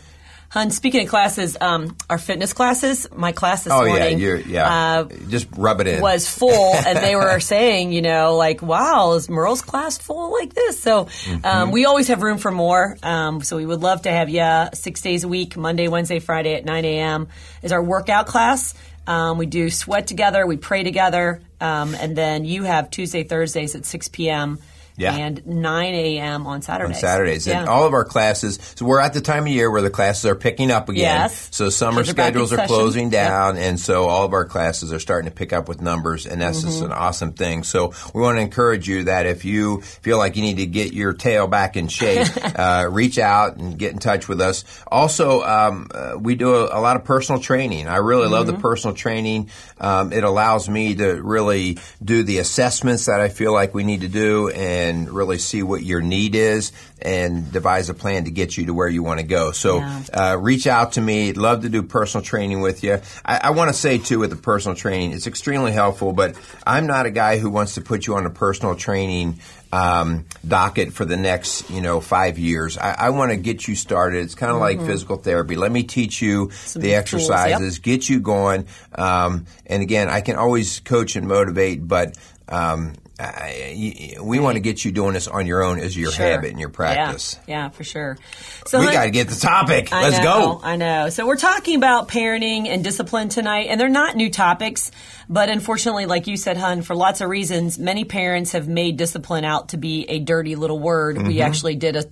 Hun, 0.51 0.69
speaking 0.69 1.03
of 1.03 1.07
classes, 1.07 1.55
um, 1.61 1.95
our 2.09 2.17
fitness 2.17 2.51
classes, 2.51 3.07
my 3.15 3.31
class 3.31 3.63
this 3.63 3.71
Oh, 3.71 3.85
yeah, 3.85 3.89
morning 3.99 4.19
you're, 4.19 4.35
yeah. 4.37 4.67
uh, 4.99 5.03
just 5.29 5.47
rub 5.55 5.79
it 5.79 5.87
in. 5.87 6.01
was 6.01 6.27
full, 6.27 6.73
and 6.75 6.97
they 6.97 7.15
were 7.15 7.39
saying, 7.53 7.93
you 7.93 8.01
know, 8.01 8.35
like, 8.35 8.61
wow, 8.61 9.13
is 9.13 9.29
Merle's 9.29 9.61
class 9.61 9.97
full 9.97 10.33
like 10.33 10.53
this? 10.53 10.77
So 10.81 11.05
Mm-hmm. 11.05 11.45
um, 11.45 11.71
we 11.71 11.85
always 11.85 12.09
have 12.09 12.21
room 12.21 12.37
for 12.37 12.51
more. 12.51 12.97
Um, 13.01 13.41
so 13.41 13.55
we 13.55 13.65
would 13.65 13.79
love 13.79 14.01
to 14.01 14.11
have 14.11 14.27
you 14.29 14.67
six 14.73 14.99
days 15.01 15.23
a 15.23 15.29
week, 15.29 15.55
Monday, 15.55 15.87
Wednesday, 15.87 16.19
Friday 16.19 16.55
at 16.55 16.65
9 16.65 16.83
a.m. 16.83 17.29
is 17.63 17.71
our 17.71 17.81
workout 17.81 18.27
class. 18.27 18.73
Um, 19.07 19.37
we 19.37 19.45
do 19.45 19.69
sweat 19.69 20.05
together, 20.05 20.45
we 20.45 20.57
pray 20.57 20.83
together, 20.83 21.41
um, 21.61 21.95
and 21.95 22.15
then 22.15 22.43
you 22.43 22.63
have 22.63 22.89
Tuesday, 22.91 23.23
Thursdays 23.23 23.73
at 23.75 23.85
6 23.85 24.09
p.m. 24.09 24.59
Yeah. 24.97 25.15
and 25.15 25.45
9 25.47 25.93
a.m. 25.93 26.45
on 26.47 26.51
on 26.51 26.61
Saturdays. 26.61 26.99
Saturdays. 26.99 27.47
Yeah. 27.47 27.61
And 27.61 27.69
all 27.69 27.85
of 27.87 27.93
our 27.93 28.03
classes, 28.05 28.59
so 28.75 28.85
we're 28.85 28.99
at 28.99 29.13
the 29.13 29.21
time 29.21 29.43
of 29.43 29.47
year 29.49 29.71
where 29.71 29.81
the 29.81 29.89
classes 29.89 30.25
are 30.25 30.35
picking 30.35 30.69
up 30.69 30.89
again. 30.89 31.01
Yes. 31.03 31.47
So 31.51 31.69
summer 31.69 32.01
Kids 32.01 32.09
are 32.09 32.13
back 32.13 32.27
in 32.27 32.31
schedules 32.33 32.53
are 32.53 32.55
session. 32.57 32.67
closing 32.67 33.03
Yep. 33.05 33.11
down, 33.11 33.57
and 33.57 33.79
so 33.79 34.07
all 34.07 34.25
of 34.25 34.33
our 34.33 34.45
classes 34.45 34.91
are 34.93 34.99
starting 34.99 35.29
to 35.29 35.35
pick 35.35 35.53
up 35.53 35.67
with 35.69 35.81
numbers, 35.81 36.25
and 36.25 36.41
that's 36.41 36.61
just 36.61 36.77
Mm-hmm. 36.81 36.85
an 36.91 36.91
awesome 36.91 37.33
thing. 37.33 37.63
So 37.63 37.93
we 38.13 38.21
want 38.21 38.37
to 38.37 38.41
encourage 38.41 38.87
you 38.87 39.05
that 39.05 39.25
if 39.25 39.45
you 39.45 39.81
feel 39.81 40.17
like 40.17 40.35
you 40.35 40.41
need 40.41 40.57
to 40.57 40.65
get 40.65 40.93
your 40.93 41.13
tail 41.13 41.47
back 41.47 41.77
in 41.77 41.87
shape, 41.87 42.27
uh, 42.59 42.87
reach 42.91 43.17
out 43.17 43.57
and 43.57 43.77
get 43.79 43.93
in 43.93 43.99
touch 43.99 44.27
with 44.27 44.41
us. 44.41 44.63
Also, 44.87 45.41
um, 45.41 45.87
uh, 45.93 46.13
we 46.19 46.35
do 46.35 46.53
a, 46.55 46.77
a 46.77 46.81
lot 46.81 46.95
of 46.95 47.03
personal 47.05 47.41
training. 47.41 47.87
I 47.87 47.97
really 47.97 48.27
love 48.27 48.45
Mm-hmm. 48.47 48.57
the 48.57 48.61
personal 48.61 48.95
training. 48.95 49.49
Um, 49.79 50.11
it 50.13 50.23
allows 50.23 50.67
me 50.69 50.95
to 50.95 51.21
really 51.21 51.77
do 52.03 52.23
the 52.23 52.37
assessments 52.39 53.05
that 53.05 53.21
I 53.21 53.29
feel 53.29 53.53
like 53.53 53.73
we 53.73 53.83
need 53.83 54.01
to 54.01 54.07
do 54.07 54.49
and 54.49 54.80
really 54.89 55.37
see 55.37 55.63
what 55.63 55.83
your 55.83 56.01
need 56.01 56.35
is 56.35 56.71
and 57.01 57.51
devise 57.51 57.89
a 57.89 57.93
plan 57.93 58.25
to 58.25 58.31
get 58.31 58.55
you 58.57 58.65
to 58.67 58.73
where 58.73 58.87
you 58.87 59.01
want 59.03 59.19
to 59.19 59.25
go. 59.25 59.51
So 59.51 59.77
Yeah. 59.77 60.03
uh, 60.13 60.37
reach 60.39 60.67
out 60.67 60.93
to 60.93 61.01
me. 61.01 61.33
Love 61.33 61.61
to 61.63 61.69
do 61.69 61.81
personal 61.83 62.23
training 62.23 62.61
with 62.61 62.83
you. 62.83 62.99
I, 63.25 63.39
I 63.45 63.49
want 63.51 63.69
to 63.69 63.73
say 63.73 63.97
too 63.97 64.19
with 64.19 64.29
the 64.29 64.35
personal 64.35 64.75
training, 64.75 65.11
it's 65.13 65.25
extremely 65.27 65.71
helpful, 65.71 66.13
but 66.13 66.35
I'm 66.65 66.85
not 66.87 67.05
a 67.05 67.11
guy 67.11 67.37
who 67.39 67.49
wants 67.49 67.75
to 67.75 67.81
put 67.81 68.05
you 68.07 68.15
on 68.15 68.25
a 68.25 68.29
personal 68.29 68.75
training 68.75 69.39
um, 69.73 70.25
docket 70.45 70.91
for 70.93 71.05
the 71.05 71.15
next, 71.15 71.69
you 71.69 71.79
know, 71.81 72.01
five 72.01 72.37
years. 72.37 72.77
I, 72.77 72.93
I 73.07 73.09
want 73.11 73.31
to 73.31 73.37
get 73.37 73.67
you 73.67 73.75
started. 73.75 74.23
It's 74.25 74.35
kind 74.35 74.51
of 74.51 74.57
like 74.59 74.79
physical 74.81 75.15
therapy. 75.17 75.55
Let 75.55 75.71
me 75.71 75.83
teach 75.83 76.21
you 76.21 76.47
the 76.47 76.51
Mm-hmm. 76.51 76.81
tools, 76.81 76.83
yep. 76.83 76.99
exercises, 77.01 77.79
get 77.79 78.09
you 78.09 78.19
going. 78.19 78.67
Um, 78.93 79.45
and 79.65 79.81
again, 79.81 80.09
I 80.09 80.21
can 80.21 80.35
always 80.35 80.81
coach 80.81 81.15
and 81.15 81.25
motivate, 81.27 81.87
but 81.87 82.17
um, 82.49 82.93
I, 83.21 84.17
we 84.21 84.39
want 84.39 84.55
to 84.55 84.59
get 84.61 84.83
you 84.83 84.91
doing 84.91 85.13
this 85.13 85.27
on 85.27 85.45
your 85.45 85.63
own 85.63 85.79
as 85.79 85.95
your 85.95 86.11
Sure. 86.11 86.25
habit 86.25 86.51
and 86.51 86.59
your 86.59 86.69
practice. 86.69 87.37
Yeah, 87.47 87.65
yeah, 87.65 87.69
for 87.69 87.83
sure. 87.83 88.17
So 88.65 88.79
We 88.79 88.87
got 88.91 89.03
to 89.03 89.11
get 89.11 89.27
the 89.29 89.35
topic. 89.39 89.93
I 89.93 90.03
Let's 90.03 90.17
know, 90.17 90.23
go. 90.23 90.61
I 90.63 90.75
know. 90.75 91.09
So 91.09 91.27
we're 91.27 91.37
talking 91.37 91.75
about 91.75 92.07
parenting 92.07 92.67
and 92.67 92.83
discipline 92.83 93.29
tonight, 93.29 93.67
and 93.69 93.79
they're 93.79 93.89
not 93.89 94.15
new 94.15 94.29
topics, 94.29 94.91
but 95.29 95.49
unfortunately, 95.49 96.05
like 96.05 96.27
you 96.27 96.37
said, 96.37 96.57
Hun, 96.57 96.81
for 96.81 96.95
lots 96.95 97.21
of 97.21 97.29
reasons, 97.29 97.77
many 97.77 98.03
parents 98.05 98.53
have 98.53 98.67
made 98.67 98.97
discipline 98.97 99.45
out 99.45 99.69
to 99.69 99.77
be 99.77 100.05
a 100.09 100.19
dirty 100.19 100.55
little 100.55 100.79
word. 100.79 101.17
Mm-hmm. 101.17 101.27
We 101.27 101.41
actually 101.41 101.75
did 101.75 101.95
a, 101.95 102.05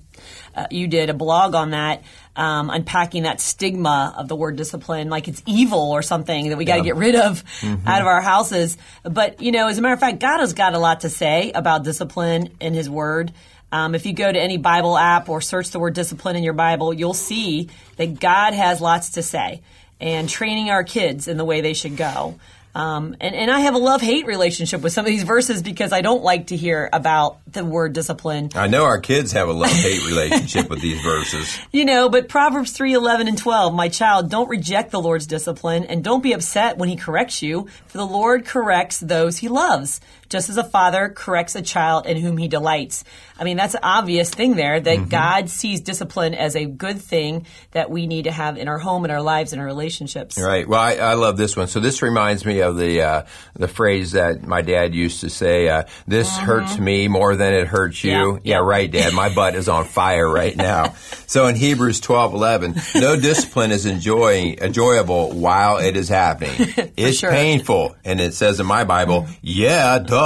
uh, 0.55 0.67
you 0.69 0.87
did 0.87 1.09
a 1.09 1.13
blog 1.13 1.55
on 1.55 1.71
that, 1.71 2.03
um, 2.39 2.69
unpacking 2.69 3.23
that 3.23 3.41
stigma 3.41 4.13
of 4.17 4.27
the 4.29 4.35
word 4.35 4.55
discipline, 4.55 5.09
like 5.09 5.27
it's 5.27 5.43
evil 5.45 5.91
or 5.91 6.01
something 6.01 6.49
that 6.49 6.57
we 6.57 6.63
got 6.65 6.75
to 6.75 6.79
Yeah. 6.79 6.85
get 6.85 6.95
rid 6.95 7.15
of 7.15 7.43
Mm-hmm. 7.59 7.87
out 7.87 8.01
of 8.01 8.07
our 8.07 8.21
houses. 8.21 8.77
But 9.03 9.41
you 9.41 9.51
know, 9.51 9.67
as 9.67 9.77
a 9.77 9.81
matter 9.81 9.93
of 9.93 9.99
fact, 9.99 10.19
God 10.19 10.39
has 10.39 10.53
got 10.53 10.73
a 10.73 10.79
lot 10.79 11.01
to 11.01 11.09
say 11.09 11.51
about 11.53 11.83
discipline 11.83 12.51
in 12.61 12.73
His 12.73 12.89
Word. 12.89 13.33
Um, 13.71 13.93
if 13.93 14.05
you 14.05 14.13
go 14.13 14.31
to 14.31 14.39
any 14.39 14.57
Bible 14.57 14.97
app 14.97 15.29
or 15.29 15.41
search 15.41 15.69
the 15.71 15.79
word 15.79 15.93
discipline 15.93 16.35
in 16.35 16.43
your 16.43 16.53
Bible, 16.53 16.91
you'll 16.93 17.13
see 17.13 17.69
that 17.97 18.19
God 18.19 18.53
has 18.55 18.81
lots 18.81 19.11
to 19.11 19.21
say 19.21 19.61
and 20.01 20.27
training 20.29 20.69
our 20.71 20.83
kids 20.83 21.27
in 21.27 21.37
the 21.37 21.45
way 21.45 21.61
they 21.61 21.73
should 21.73 21.95
go. 21.97 22.39
Um, 22.75 23.15
and, 23.19 23.35
and 23.35 23.49
I 23.49 23.61
have 23.61 23.73
a 23.73 23.79
love 23.79 24.01
hate 24.01 24.25
relationship 24.25 24.81
with 24.81 24.93
some 24.93 25.05
of 25.05 25.09
these 25.09 25.23
verses 25.23 25.63
because 25.63 25.91
I 25.91 26.01
don't 26.01 26.23
like 26.23 26.47
to 26.47 26.55
hear 26.55 26.89
about 26.93 27.39
the 27.51 27.65
word 27.65 27.93
discipline. 27.93 28.49
I 28.55 28.67
know 28.67 28.83
our 28.83 28.99
kids 28.99 29.31
have 29.31 29.47
a 29.47 29.53
love 29.53 29.71
hate 29.71 30.05
relationship 30.05 30.69
with 30.69 30.81
these 30.81 31.01
verses. 31.01 31.57
You 31.71 31.85
know, 31.85 32.09
but 32.09 32.29
Proverbs 32.29 32.71
3 32.71 32.93
11 32.93 33.27
and 33.27 33.37
12, 33.37 33.73
my 33.73 33.89
child, 33.89 34.29
don't 34.29 34.49
reject 34.49 34.91
the 34.91 34.99
Lord's 34.99 35.27
discipline 35.27 35.83
and 35.83 36.03
don't 36.03 36.23
be 36.23 36.33
upset 36.33 36.77
when 36.77 36.89
he 36.89 36.95
corrects 36.95 37.41
you, 37.41 37.67
for 37.87 37.97
the 37.97 38.05
Lord 38.05 38.45
corrects 38.45 38.99
those 38.99 39.37
he 39.37 39.47
loves, 39.47 40.01
just 40.29 40.49
as 40.49 40.57
a 40.57 40.63
father 40.63 41.09
corrects 41.09 41.55
a 41.55 41.61
child 41.61 42.05
in 42.05 42.17
whom 42.17 42.37
he 42.37 42.47
delights. 42.47 43.03
I 43.39 43.43
mean, 43.43 43.57
that's 43.57 43.73
an 43.73 43.81
obvious 43.83 44.29
thing 44.29 44.55
there 44.55 44.79
that 44.79 45.09
God 45.09 45.49
sees 45.49 45.81
discipline 45.81 46.33
as 46.33 46.55
a 46.55 46.65
good 46.65 47.01
thing 47.01 47.45
that 47.71 47.89
we 47.89 48.05
need 48.05 48.23
to 48.23 48.31
have 48.31 48.57
in 48.57 48.67
our 48.67 48.77
home, 48.77 49.05
in 49.05 49.11
our 49.11 49.21
lives, 49.21 49.53
in 49.53 49.59
our 49.59 49.65
relationships. 49.65 50.37
Right. 50.39 50.67
Well, 50.67 50.79
I, 50.79 50.95
I 50.95 51.13
love 51.13 51.37
this 51.37 51.55
one. 51.55 51.67
So 51.67 51.79
this 51.79 52.01
reminds 52.01 52.45
me 52.45 52.59
of 52.59 52.77
the 52.77 53.01
uh, 53.01 53.25
the 53.55 53.67
phrase 53.67 54.11
that 54.11 54.45
my 54.45 54.61
dad 54.61 54.93
used 54.93 55.21
to 55.21 55.29
say. 55.29 55.69
Uh, 55.69 55.83
this 56.05 56.35
hurts 56.37 56.77
me 56.77 57.07
more 57.07 57.35
than 57.35 57.53
it 57.53 57.67
hurts 57.67 58.03
you. 58.03 58.11
Mm-hmm. 58.11 58.47
Yeah. 58.47 58.59
Yeah, 58.59 58.65
right, 58.65 58.91
Dad. 58.91 59.13
My 59.13 59.33
butt 59.33 59.55
is 59.55 59.69
on 59.69 59.85
fire 59.85 60.27
right 60.29 60.55
now. 60.55 60.93
so 61.27 61.47
in 61.47 61.55
Hebrews 61.55 62.01
twelve 62.01 62.33
eleven, 62.33 62.75
no 62.95 63.15
discipline 63.15 63.71
is 63.71 63.85
enjoying 63.85 64.59
enjoyable 64.59 65.31
while 65.31 65.77
it 65.77 65.95
is 65.95 66.09
happening. 66.09 66.67
It's 66.99 67.19
sure. 67.19 67.29
painful, 67.31 67.95
and 68.03 68.19
it 68.19 68.33
says 68.33 68.59
in 68.59 68.65
my 68.65 68.83
Bible, 68.83 69.27
yeah, 69.41 69.99
duh. 69.99 70.18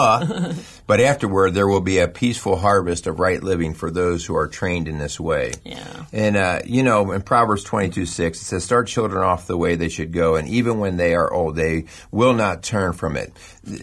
But 0.87 0.99
afterward 0.99 1.53
there 1.53 1.67
will 1.67 1.81
be 1.81 1.99
a 1.99 2.07
peaceful 2.07 2.57
harvest 2.57 3.07
of 3.07 3.19
right 3.19 3.41
living 3.41 3.73
for 3.73 3.91
those 3.91 4.25
who 4.25 4.35
are 4.35 4.47
trained 4.47 4.87
in 4.87 4.97
this 4.97 5.19
way. 5.19 5.53
Yeah. 5.63 6.05
And, 6.11 6.37
uh, 6.37 6.59
you 6.65 6.83
know, 6.83 7.11
in 7.11 7.21
Proverbs 7.21 7.63
22 7.63 8.05
6, 8.05 8.41
it 8.41 8.43
says, 8.43 8.63
Start 8.63 8.87
children 8.87 9.23
off 9.23 9.47
the 9.47 9.57
way 9.57 9.75
they 9.75 9.89
should 9.89 10.11
go, 10.11 10.35
and 10.35 10.47
even 10.47 10.79
when 10.79 10.97
they 10.97 11.13
are 11.15 11.31
old, 11.31 11.55
they 11.55 11.85
will 12.11 12.33
not 12.33 12.63
turn 12.63 12.93
from 12.93 13.15
it. 13.15 13.33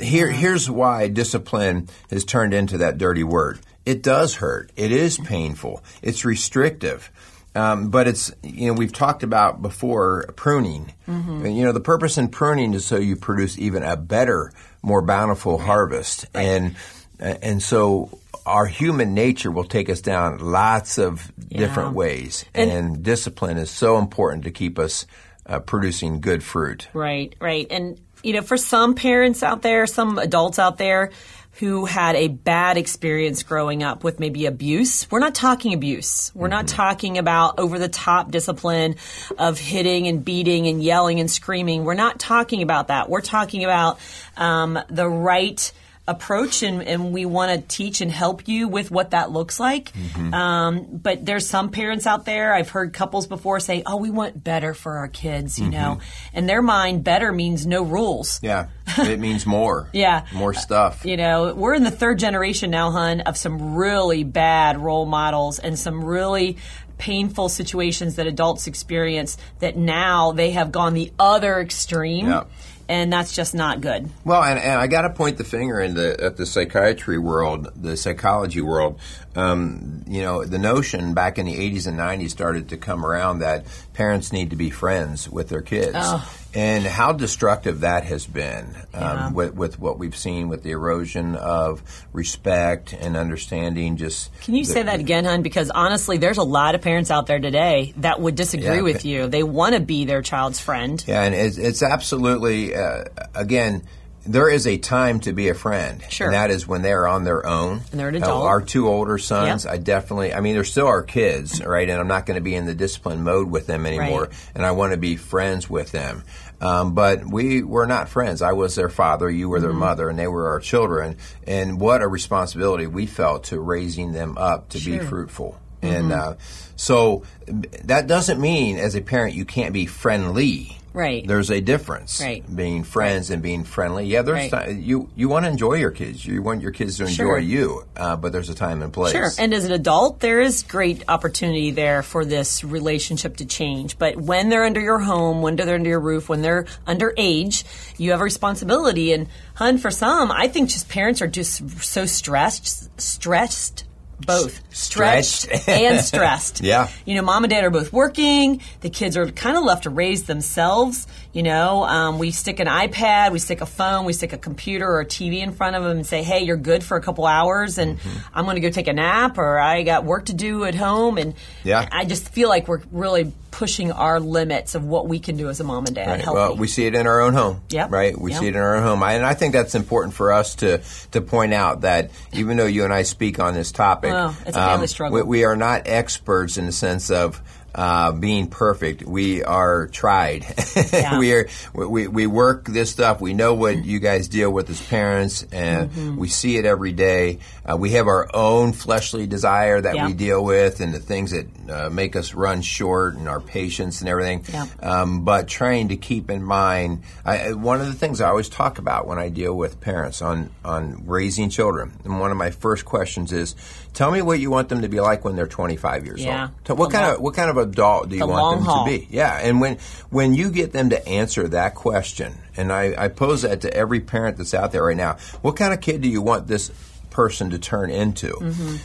Here, 0.01 0.31
here's 0.31 0.71
why 0.71 1.09
discipline 1.09 1.89
has 2.11 2.25
turned 2.25 2.55
into 2.55 2.79
that 2.79 2.99
dirty 2.99 3.25
word. 3.25 3.61
It 3.87 4.03
does 4.03 4.37
hurt. 4.37 4.71
It 4.77 4.93
is 4.93 5.19
painful. 5.19 5.83
It's 6.03 6.25
restrictive. 6.25 7.11
Um, 7.55 7.91
but 7.91 8.07
it's 8.07 8.33
you 8.43 8.69
know 8.69 8.75
we've 8.75 8.93
talked 8.93 9.25
about 9.25 9.61
before 9.61 10.27
pruning. 10.37 10.93
Mm-hmm. 11.09 11.47
You 11.47 11.65
know 11.65 11.73
the 11.73 11.81
purpose 11.81 12.17
in 12.17 12.29
pruning 12.29 12.75
is 12.75 12.85
so 12.85 12.97
you 12.97 13.17
produce 13.17 13.59
even 13.59 13.83
a 13.83 13.97
better, 13.97 14.53
more 14.83 15.03
bountiful 15.03 15.59
harvest, 15.59 16.27
right. 16.35 16.43
and 16.43 16.77
and 17.19 17.63
so 17.63 18.19
our 18.47 18.67
human 18.67 19.15
nature 19.15 19.51
will 19.51 19.65
take 19.65 19.91
us 19.91 20.01
down 20.01 20.39
lots 20.39 20.99
of 20.99 21.31
yeah. 21.49 21.59
different 21.59 21.95
ways, 21.95 22.45
and, 22.55 22.71
and, 22.71 23.03
discipline 23.03 23.59
is 23.59 23.71
so 23.71 23.99
important 23.99 24.45
to 24.45 24.51
keep 24.51 24.79
us 24.79 25.07
uh, 25.47 25.61
producing 25.61 26.21
good 26.21 26.43
fruit. 26.43 26.89
Right, 26.95 27.35
right, 27.41 27.67
and 27.71 28.01
you 28.23 28.33
know 28.33 28.43
for 28.43 28.57
some 28.57 28.95
parents 28.95 29.43
out 29.43 29.63
there, 29.63 29.87
some 29.87 30.19
adults 30.19 30.59
out 30.59 30.79
there 30.79 31.11
who 31.55 31.85
had 31.85 32.17
a 32.17 32.29
bad 32.29 32.77
experience 32.79 33.43
growing 33.43 33.83
up 33.83 34.05
with 34.05 34.21
maybe 34.21 34.47
abuse. 34.47 35.11
We're 35.11 35.19
not 35.19 35.35
talking 35.35 35.75
abuse. 35.75 36.33
We're 36.35 36.47
mm-hmm. 36.47 36.51
not 36.51 36.69
talking 36.69 37.19
about 37.19 37.59
over 37.59 37.79
the 37.79 37.89
top 37.89 38.31
discipline 38.31 38.97
of 39.39 39.59
hitting 39.59 40.07
and 40.07 40.25
beating 40.25 40.69
and 40.69 40.83
yelling 40.83 41.21
and 41.21 41.31
screaming. 41.31 41.85
We're 41.85 41.95
not 41.95 42.19
talking 42.19 42.63
about 42.63 42.89
that. 42.89 43.11
We're 43.11 43.21
talking 43.21 43.65
about 43.65 43.99
um, 44.37 44.79
the 44.89 45.09
right 45.09 45.73
approach 46.11 46.65
and, 46.65 46.83
and 46.83 47.13
we 47.13 47.25
want 47.25 47.53
to 47.53 47.77
teach 47.77 48.01
and 48.01 48.11
help 48.11 48.49
you 48.49 48.67
with 48.67 48.91
what 48.91 49.13
that 49.13 49.31
looks 49.31 49.61
like. 49.61 49.93
Mm-hmm. 49.93 50.35
Um, 50.35 50.87
but 50.91 51.25
there's 51.25 51.49
some 51.49 51.71
parents 51.71 52.07
out 52.07 52.25
there, 52.25 52.53
I've 52.53 52.69
heard 52.69 52.93
couples 52.93 53.29
before 53.29 53.61
say, 53.61 53.83
oh, 53.87 53.97
we 53.97 54.11
want 54.11 54.43
better 54.43 54.75
for 54.75 54.99
our 54.99 55.09
kids, 55.09 55.59
you 55.59 55.67
mm-hmm. 55.67 55.73
know. 55.73 56.01
In 56.35 56.47
their 56.47 56.63
mind, 56.63 57.05
better 57.05 57.33
means 57.33 57.65
no 57.65 57.83
rules. 57.83 58.41
Yeah, 58.43 58.69
it 58.99 59.21
means 59.21 59.47
more. 59.47 59.89
yeah. 59.93 60.27
More 60.35 60.53
stuff. 60.53 61.07
You 61.07 61.17
know, 61.17 61.55
we're 61.55 61.75
in 61.75 61.85
the 61.85 61.91
third 61.91 62.19
generation 62.19 62.71
now, 62.71 62.91
hun, 62.91 63.21
of 63.21 63.37
some 63.37 63.77
really 63.77 64.25
bad 64.25 64.79
role 64.79 65.07
models 65.07 65.61
and 65.61 65.79
some 65.79 66.05
really 66.05 66.57
painful 66.99 67.49
situations 67.49 68.17
that 68.17 68.27
adults 68.27 68.67
experience 68.67 69.39
that 69.61 69.77
now 69.77 70.33
they 70.33 70.51
have 70.51 70.73
gone 70.73 70.93
the 70.93 71.13
other 71.19 71.61
extreme. 71.61 72.27
Yeah 72.27 72.45
and 72.91 73.13
that's 73.13 73.33
just 73.33 73.55
not 73.55 73.81
good. 73.81 74.11
Well, 74.25 74.43
and, 74.43 74.59
and 74.59 74.81
I 74.81 74.89
got 74.89 75.03
to 75.03 75.11
point 75.11 75.39
the 75.39 75.45
finger 75.45 75.81
in 75.81 75.95
the 75.95 76.21
at 76.21 76.37
the 76.37 76.45
psychiatry 76.45 77.19
world, 77.19 77.71
the 77.77 77.97
psychology 77.97 78.61
world. 78.61 78.99
Um, 79.41 80.05
you 80.07 80.23
know, 80.23 80.45
the 80.45 80.59
notion 80.59 81.15
back 81.15 81.39
in 81.39 81.47
the 81.47 81.55
80s 81.55 81.87
and 81.87 81.99
90s 81.99 82.31
started 82.31 82.71
to 82.71 82.77
come 82.77 83.07
around 83.07 83.41
that 83.41 83.65
parents 83.95 84.33
need 84.33 84.51
to 84.51 84.57
be 84.57 84.71
friends 84.71 85.29
with 85.29 85.49
their 85.49 85.63
kids. 85.63 85.97
Oh. 85.97 86.37
And 86.53 86.85
how 86.85 87.13
destructive 87.13 87.81
that 87.81 88.03
has 88.05 88.27
been 88.27 88.75
um, 88.93 89.03
yeah. 89.03 89.31
with, 89.31 89.55
with, 89.55 89.79
what 89.79 90.01
we've 90.01 90.17
seen 90.17 90.49
with 90.49 90.65
the 90.65 90.73
erosion 90.73 91.37
of 91.37 91.81
respect 92.13 92.93
and 92.93 93.17
understanding. 93.17 93.97
Just 93.97 94.37
can 94.41 94.57
you 94.57 94.65
the, 94.65 94.73
say 94.73 94.83
that 94.83 94.99
again, 94.99 95.25
hon? 95.27 95.43
Because 95.43 95.71
honestly, 95.71 96.19
there's 96.19 96.39
a 96.39 96.43
lot 96.43 96.75
of 96.75 96.83
parents 96.83 97.13
out 97.13 97.29
there 97.29 97.39
today 97.39 97.95
that 97.99 98.21
would 98.21 98.35
disagree 98.35 98.77
yeah, 98.77 98.83
with 98.83 99.05
you. 99.05 99.29
They 99.29 99.45
want 99.45 99.77
to 99.77 99.81
be 99.81 100.07
their 100.07 100.23
child's 100.23 100.59
friend. 100.59 101.03
Yeah, 101.07 101.23
and 101.23 101.37
it's, 101.37 101.57
it's 101.57 101.85
absolutely 101.85 102.75
uh, 102.75 103.05
again 103.37 103.85
there 104.27 104.49
is 104.49 104.67
a 104.67 104.77
time 104.77 105.21
to 105.21 105.33
be 105.33 105.49
a 105.49 105.55
friend. 105.55 106.03
Sure. 106.11 106.27
And 106.27 106.35
that 106.35 106.51
is 106.51 106.67
when 106.67 106.83
they're 106.83 107.09
on 107.09 107.25
their 107.25 107.47
own. 107.47 107.83
And 107.91 108.01
they're 108.01 108.09
an 108.09 108.17
adult. 108.17 108.43
Uh, 108.43 108.47
our 108.47 108.61
two 108.61 108.89
older 108.89 109.19
sons, 109.19 109.65
yep. 109.65 109.75
I 109.75 109.77
definitely, 109.79 110.35
I 110.35 110.41
mean, 110.41 110.55
they're 110.55 110.65
still 110.65 110.87
our 110.87 111.03
kids, 111.03 111.65
right? 111.65 111.89
And 111.89 111.99
I'm 111.99 112.09
not 112.09 112.27
going 112.27 112.37
to 112.37 112.43
be 112.43 112.55
in 112.55 112.67
the 112.67 112.75
discipline 112.75 113.23
mode 113.23 113.51
with 113.51 113.67
them 113.67 113.87
anymore. 113.87 114.25
Right. 114.25 114.51
And 114.55 114.67
I 114.67 114.73
want 114.73 114.93
to 114.93 114.99
be 114.99 115.17
friends 115.17 115.71
with 115.71 115.91
them. 115.93 116.25
Um, 116.61 116.95
but 116.95 117.25
we 117.25 117.63
were 117.63 117.87
not 117.87 118.11
friends. 118.11 118.43
I 118.43 118.53
was 118.53 118.75
their 118.75 118.91
father, 118.91 119.31
you 119.31 119.49
were 119.49 119.61
their 119.61 119.71
mm-hmm. 119.71 119.79
mother, 119.79 120.11
and 120.11 120.19
they 120.19 120.29
were 120.29 120.49
our 120.51 120.61
children. 120.61 121.17
And 121.47 121.81
what 121.81 122.03
a 122.03 122.09
responsibility 122.09 122.87
we 122.87 123.07
felt 123.07 123.45
to 123.45 123.59
raising 123.59 124.13
them 124.13 124.37
up 124.37 124.71
to 124.71 124.79
sure. 124.79 124.99
be 124.99 125.05
fruitful. 125.05 125.59
Mm-hmm. 125.81 125.95
And 125.95 126.13
uh, 126.13 126.35
so 126.77 127.23
that 127.47 128.07
doesn't 128.07 128.39
mean, 128.39 128.77
as 128.77 128.95
a 128.95 129.01
parent, 129.01 129.35
you 129.35 129.47
can't 129.47 129.73
be 129.73 129.87
friendly 129.87 130.77
Right. 130.93 131.27
There's 131.27 131.51
a 131.51 131.61
difference. 131.61 132.21
Right. 132.21 132.45
Being 132.55 132.83
friends 132.83 133.31
and 133.31 133.43
being 133.43 133.65
friendly. 133.65 134.07
Yeah, 134.07 134.23
there's 134.23 134.51
right. 134.53 134.67
time, 134.67 134.81
you 134.81 135.09
you 135.15 135.29
want 135.29 135.45
to 135.45 135.51
enjoy 135.51 135.75
your 135.75 135.93
kids. 135.93 136.25
You 136.25 136.43
want 136.43 136.63
your 136.63 136.73
kids 136.73 136.97
to 136.97 137.05
enjoy 137.05 137.15
sure. 137.15 137.39
you, 137.39 137.85
uh, 137.97 138.17
but 138.17 138.33
there's 138.33 138.49
a 138.49 138.55
time 138.55 138.83
and 138.83 138.93
place. 138.93 139.13
Sure. 139.13 139.31
And 139.39 139.55
as 139.55 139.65
an 139.65 139.73
adult, 139.73 140.21
there 140.21 140.41
is 140.41 140.65
great 140.65 141.05
opportunity 141.09 141.71
there 141.71 142.03
for 142.03 142.25
this 142.25 142.65
relationship 142.65 143.37
to 143.37 143.47
change. 143.47 143.99
But 143.99 144.17
when 144.17 144.49
they're 144.49 144.65
under 144.65 144.81
your 144.81 144.99
home, 144.99 145.43
when 145.43 145.57
they're 145.57 145.75
under 145.75 145.91
your 145.91 146.01
roof, 146.01 146.29
when 146.29 146.43
they're 146.43 146.67
under 146.87 147.15
age, 147.17 147.65
you 147.97 148.11
have 148.11 148.21
a 148.21 148.25
responsibility. 148.25 149.13
And 149.13 149.29
hun, 149.55 149.79
for 149.79 149.91
some, 149.91 150.33
I 150.33 150.49
think 150.49 150.71
just 150.71 150.89
parents 150.89 151.23
are 151.23 151.29
just 151.29 151.83
so 151.83 152.05
stressed, 152.07 153.01
stressed 153.01 153.85
both 154.27 154.61
stretched, 154.75 155.43
stretched. 155.43 155.69
and 155.69 156.01
stressed. 156.05 156.61
yeah. 156.63 156.89
You 157.05 157.17
know, 157.17 157.23
mom 157.23 157.45
and 157.45 157.51
dad 157.51 157.65
are 157.65 157.71
both 157.71 157.93
working. 157.93 158.61
The 158.81 158.91
kids 158.91 159.17
are 159.17 159.31
kind 159.31 159.57
of 159.57 159.65
left 159.65 159.85
to 159.85 159.91
raise 159.91 160.25
themselves. 160.25 161.07
You 161.33 161.45
know, 161.45 161.85
um, 161.85 162.19
we 162.19 162.33
stick 162.33 162.59
an 162.59 162.67
iPad, 162.67 163.31
we 163.31 163.39
stick 163.39 163.61
a 163.61 163.67
phone, 163.67 164.05
we 164.05 164.13
stick 164.13 164.33
a 164.33 164.39
computer 164.39 164.89
or 164.89 165.01
a 165.01 165.07
TV 165.07 165.41
in 165.41 165.53
front 165.53 165.77
of 165.77 165.85
them 165.85 165.99
and 165.99 166.07
say, 166.07 166.25
hey, 166.25 166.41
you're 166.41 166.57
good 166.57 166.83
for 166.83 166.97
a 166.97 167.01
couple 167.01 167.25
hours 167.25 167.79
and 167.79 167.99
mm-hmm. 167.99 168.19
I'm 168.35 168.45
going 168.45 168.57
to 168.57 168.61
go 168.61 168.71
take 168.71 168.89
a 168.89 168.93
nap 168.93 169.39
or 169.39 169.59
I 169.59 169.83
got 169.83 170.05
work 170.05 170.27
to 170.27 170.35
do 170.35 170.65
at 170.65 170.75
home. 170.75 171.19
And 171.19 171.35
yeah. 171.63 171.89
I 171.93 172.05
just 172.05 172.31
feel 172.31 172.49
like 172.49 172.67
we're 172.67 172.83
really 172.91 173.33
pushing 173.51 173.93
our 173.93 174.21
limits 174.21 174.75
of 174.75 174.85
what 174.85 175.09
we 175.09 175.19
can 175.19 175.37
do 175.37 175.49
as 175.49 175.61
a 175.61 175.65
mom 175.65 175.87
and 175.87 175.95
dad. 175.95 176.25
Right. 176.25 176.35
Well, 176.35 176.57
we 176.57 176.67
see 176.67 176.87
it 176.87 176.95
in 176.95 177.07
our 177.07 177.21
own 177.21 177.35
home. 177.35 177.63
Yeah. 177.69 177.87
Right. 177.89 178.19
We 178.19 178.33
yep. 178.33 178.41
see 178.41 178.47
it 178.49 178.57
in 178.57 178.61
our 178.61 178.77
own 178.77 178.83
home, 178.83 179.03
I, 179.03 179.15
and 179.15 179.25
I 179.25 179.35
think 179.35 179.53
that's 179.53 179.75
important 179.75 180.15
for 180.15 180.33
us 180.33 180.57
to 180.57 180.81
to 181.13 181.21
point 181.21 181.53
out 181.53 181.83
that 181.83 182.11
even 182.33 182.57
though 182.57 182.67
you 182.67 182.85
and 182.85 182.93
I 182.93 183.03
speak 183.03 183.39
on 183.39 183.55
this 183.55 183.73
topic, 183.73 184.13
well, 184.13 184.37
it's 184.47 184.57
a 184.57 184.61
family 184.61 184.85
um, 184.85 184.87
struggle. 184.87 185.17
We, 185.19 185.23
we, 185.23 185.45
are 185.45 185.57
not 185.57 185.83
experts 185.87 186.59
in 186.59 186.67
the 186.67 186.73
sense 186.73 187.11
of 187.11 187.41
uh, 187.75 188.13
being 188.13 188.49
perfect. 188.49 189.03
We 189.03 189.43
are 189.43 189.87
tried. 189.89 190.47
Yeah. 190.93 191.19
we 191.19 191.33
are 191.35 191.49
we, 191.75 192.09
we 192.09 192.27
work 192.27 192.65
this 192.65 192.91
stuff. 192.91 193.21
We 193.21 193.33
know 193.33 193.55
what 193.55 193.85
you 193.85 194.01
guys 194.01 194.29
deal 194.29 194.51
with 194.51 194.69
as 194.71 194.81
parents, 194.81 195.47
and 195.53 195.91
mm-hmm. 195.91 196.17
we 196.17 196.29
see 196.29 196.57
it 196.57 196.65
every 196.65 196.93
day. 196.93 197.39
Uh, 197.65 197.77
we 197.77 197.91
have 197.91 198.07
our 198.07 198.29
own 198.35 198.73
fleshly 198.73 199.27
desire 199.27 199.81
that 199.81 199.95
yeah. 199.95 200.07
we 200.07 200.15
deal 200.15 200.45
with, 200.45 200.81
and 200.81 200.93
the 200.93 200.99
things 200.99 201.33
that 201.33 201.47
uh, 201.71 201.91
make 201.91 202.17
us 202.17 202.35
run 202.35 202.63
short, 202.63 203.15
and 203.15 203.29
our 203.29 203.41
patience 203.41 204.01
and 204.01 204.09
everything. 204.09 204.45
Yeah. 204.53 204.67
Um, 204.83 205.25
but 205.25 205.49
trying 205.49 205.89
to 205.89 205.97
keep 205.97 206.31
in 206.31 206.43
mind, 206.43 207.03
I, 207.25 207.53
one 207.53 207.81
of 207.81 207.87
the 207.87 207.95
things 207.95 208.21
I 208.21 208.29
always 208.29 208.49
talk 208.49 208.79
about 208.79 209.07
when 209.07 209.19
I 209.19 209.29
deal 209.29 209.55
with 209.55 209.81
parents 209.81 210.23
on 210.23 210.51
on 210.65 211.07
raising 211.07 211.51
children, 211.51 211.93
and 212.05 212.21
one 212.21 212.31
of 212.31 212.37
my 212.37 212.51
first 212.51 212.85
questions 212.85 213.33
is, 213.33 213.55
tell 213.95 214.11
me 214.11 214.23
what 214.23 214.41
you 214.41 214.51
want 214.51 214.69
them 214.69 214.83
to 214.83 214.89
be 214.89 215.01
like 215.01 215.25
when 215.25 215.37
they're 215.37 215.47
25 215.47 216.05
years 216.07 216.25
yeah. 216.25 216.49
old. 216.69 216.79
What 216.79 216.93
kind 216.93 217.15
of 217.15 217.21
what 217.21 217.35
kind 217.35 217.51
of 217.51 217.57
adult 217.57 218.09
do 218.09 218.17
you 218.17 218.21
the 218.21 218.27
want 218.27 218.59
them 218.59 218.65
haul. 218.67 218.85
to 218.85 218.91
be? 218.91 219.07
Yeah, 219.11 219.39
and 219.39 219.61
when 219.61 219.79
when 220.11 220.35
you 220.35 220.51
get 220.51 220.73
them 220.73 220.91
to 220.91 221.09
answer 221.09 221.49
that 221.49 221.75
question, 221.75 222.35
and 222.57 222.73
I, 222.73 222.95
I 222.97 223.09
pose 223.09 223.43
that 223.43 223.63
to 223.63 223.75
every 223.75 224.01
parent 224.01 224.37
that's 224.37 224.55
out 224.55 224.73
there 224.73 224.85
right 224.85 224.97
now, 224.97 225.15
what 225.43 225.57
kind 225.57 225.73
of 225.73 225.81
kid 225.81 226.01
do 226.01 226.09
you 226.09 226.23
want 226.23 226.47
this 226.47 226.71
person 227.11 227.51
to 227.51 227.59
turn 227.59 227.91
into? 227.91 228.29
Mm-hmm. 228.29 228.77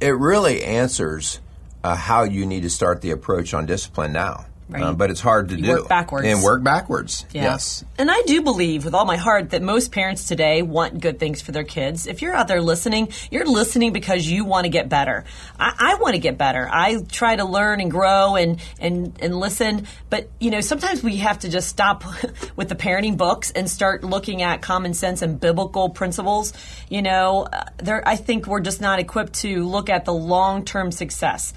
It 0.00 0.16
really 0.16 0.64
answers 0.64 1.40
uh, 1.84 1.94
how 1.94 2.24
you 2.24 2.46
need 2.46 2.62
to 2.62 2.70
start 2.70 3.00
the 3.02 3.10
approach 3.10 3.54
on 3.54 3.66
discipline 3.66 4.12
now. 4.12 4.46
Right. 4.68 4.82
Um, 4.82 4.96
but 4.96 5.10
it's 5.10 5.20
hard 5.20 5.48
to 5.48 5.56
you 5.56 5.62
do. 5.62 5.70
Work 5.70 5.88
backwards. 5.88 6.26
And 6.26 6.42
work 6.42 6.62
backwards. 6.62 7.24
Yeah. 7.32 7.44
Yes. 7.44 7.84
And 7.96 8.10
I 8.10 8.22
do 8.26 8.42
believe 8.42 8.84
with 8.84 8.94
all 8.94 9.06
my 9.06 9.16
heart 9.16 9.50
that 9.50 9.62
most 9.62 9.92
parents 9.92 10.26
today 10.26 10.60
want 10.60 11.00
good 11.00 11.18
things 11.18 11.40
for 11.40 11.52
their 11.52 11.64
kids. 11.64 12.06
If 12.06 12.20
you're 12.20 12.34
out 12.34 12.48
there 12.48 12.60
listening, 12.60 13.08
you're 13.30 13.46
listening 13.46 13.94
because 13.94 14.28
you 14.28 14.44
want 14.44 14.64
to 14.64 14.68
get 14.68 14.90
better. 14.90 15.24
I, 15.58 15.74
I 15.78 15.94
want 15.94 16.14
to 16.14 16.18
get 16.18 16.36
better. 16.36 16.68
I 16.70 17.00
try 17.10 17.36
to 17.36 17.46
learn 17.46 17.80
and 17.80 17.90
grow 17.90 18.36
and, 18.36 18.60
and, 18.78 19.16
and 19.22 19.34
listen. 19.40 19.86
But, 20.10 20.28
you 20.38 20.50
know, 20.50 20.60
sometimes 20.60 21.02
we 21.02 21.16
have 21.16 21.38
to 21.40 21.48
just 21.48 21.68
stop 21.68 22.04
with 22.56 22.68
the 22.68 22.76
parenting 22.76 23.16
books 23.16 23.50
and 23.50 23.70
start 23.70 24.04
looking 24.04 24.42
at 24.42 24.60
common 24.60 24.92
sense 24.92 25.22
and 25.22 25.40
biblical 25.40 25.88
principles. 25.88 26.52
You 26.90 27.00
know, 27.00 27.48
uh, 27.50 27.64
there, 27.78 28.06
I 28.06 28.16
think 28.16 28.46
we're 28.46 28.60
just 28.60 28.82
not 28.82 28.98
equipped 28.98 29.32
to 29.40 29.64
look 29.64 29.88
at 29.88 30.04
the 30.04 30.12
long 30.12 30.66
term 30.66 30.92
success 30.92 31.54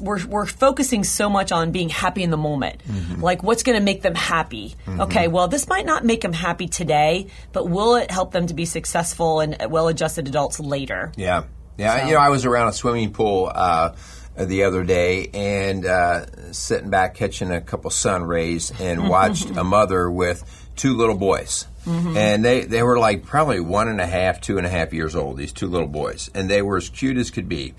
we're, 0.00 0.24
we're 0.26 0.46
focusing 0.46 1.04
so 1.04 1.28
much 1.28 1.52
on 1.52 1.72
being 1.72 1.88
happy 1.88 2.22
in 2.22 2.30
the 2.30 2.36
moment. 2.44 2.82
Mm-hmm. 2.86 3.22
Like, 3.22 3.42
what's 3.42 3.62
going 3.62 3.78
to 3.78 3.84
make 3.84 4.02
them 4.02 4.14
happy? 4.14 4.76
Mm-hmm. 4.86 5.00
Okay, 5.00 5.28
well, 5.28 5.48
this 5.48 5.66
might 5.66 5.86
not 5.86 6.04
make 6.04 6.20
them 6.20 6.32
happy 6.32 6.68
today, 6.68 7.26
but 7.52 7.68
will 7.68 7.96
it 7.96 8.10
help 8.10 8.32
them 8.32 8.46
to 8.46 8.54
be 8.54 8.66
successful 8.66 9.40
and 9.40 9.56
well 9.70 9.88
adjusted 9.88 10.28
adults 10.28 10.60
later? 10.60 11.12
Yeah. 11.16 11.44
Yeah. 11.76 12.00
So. 12.00 12.06
You 12.06 12.14
know, 12.14 12.20
I 12.20 12.28
was 12.28 12.44
around 12.44 12.68
a 12.68 12.72
swimming 12.72 13.12
pool. 13.12 13.50
Uh, 13.52 13.94
uh, 14.36 14.44
the 14.46 14.64
other 14.64 14.82
day 14.82 15.30
and 15.32 15.86
uh, 15.86 16.52
sitting 16.52 16.90
back 16.90 17.14
catching 17.14 17.52
a 17.52 17.60
couple 17.60 17.88
sun 17.88 18.24
rays 18.24 18.72
and 18.80 19.08
watched 19.08 19.48
a 19.50 19.62
mother 19.62 20.10
with 20.10 20.42
two 20.74 20.96
little 20.96 21.14
boys. 21.14 21.68
Mm-hmm. 21.86 22.16
And 22.16 22.44
they, 22.44 22.64
they 22.64 22.82
were 22.82 22.98
like 22.98 23.24
probably 23.24 23.60
one 23.60 23.88
and 23.88 24.00
a 24.00 24.06
half, 24.06 24.40
two 24.40 24.58
and 24.58 24.66
a 24.66 24.70
half 24.70 24.92
years 24.92 25.14
old, 25.14 25.36
these 25.36 25.52
two 25.52 25.68
little 25.68 25.86
boys. 25.86 26.30
And 26.34 26.50
they 26.50 26.62
were 26.62 26.78
as 26.78 26.88
cute 26.88 27.16
as 27.16 27.30
could 27.30 27.48
be. 27.48 27.74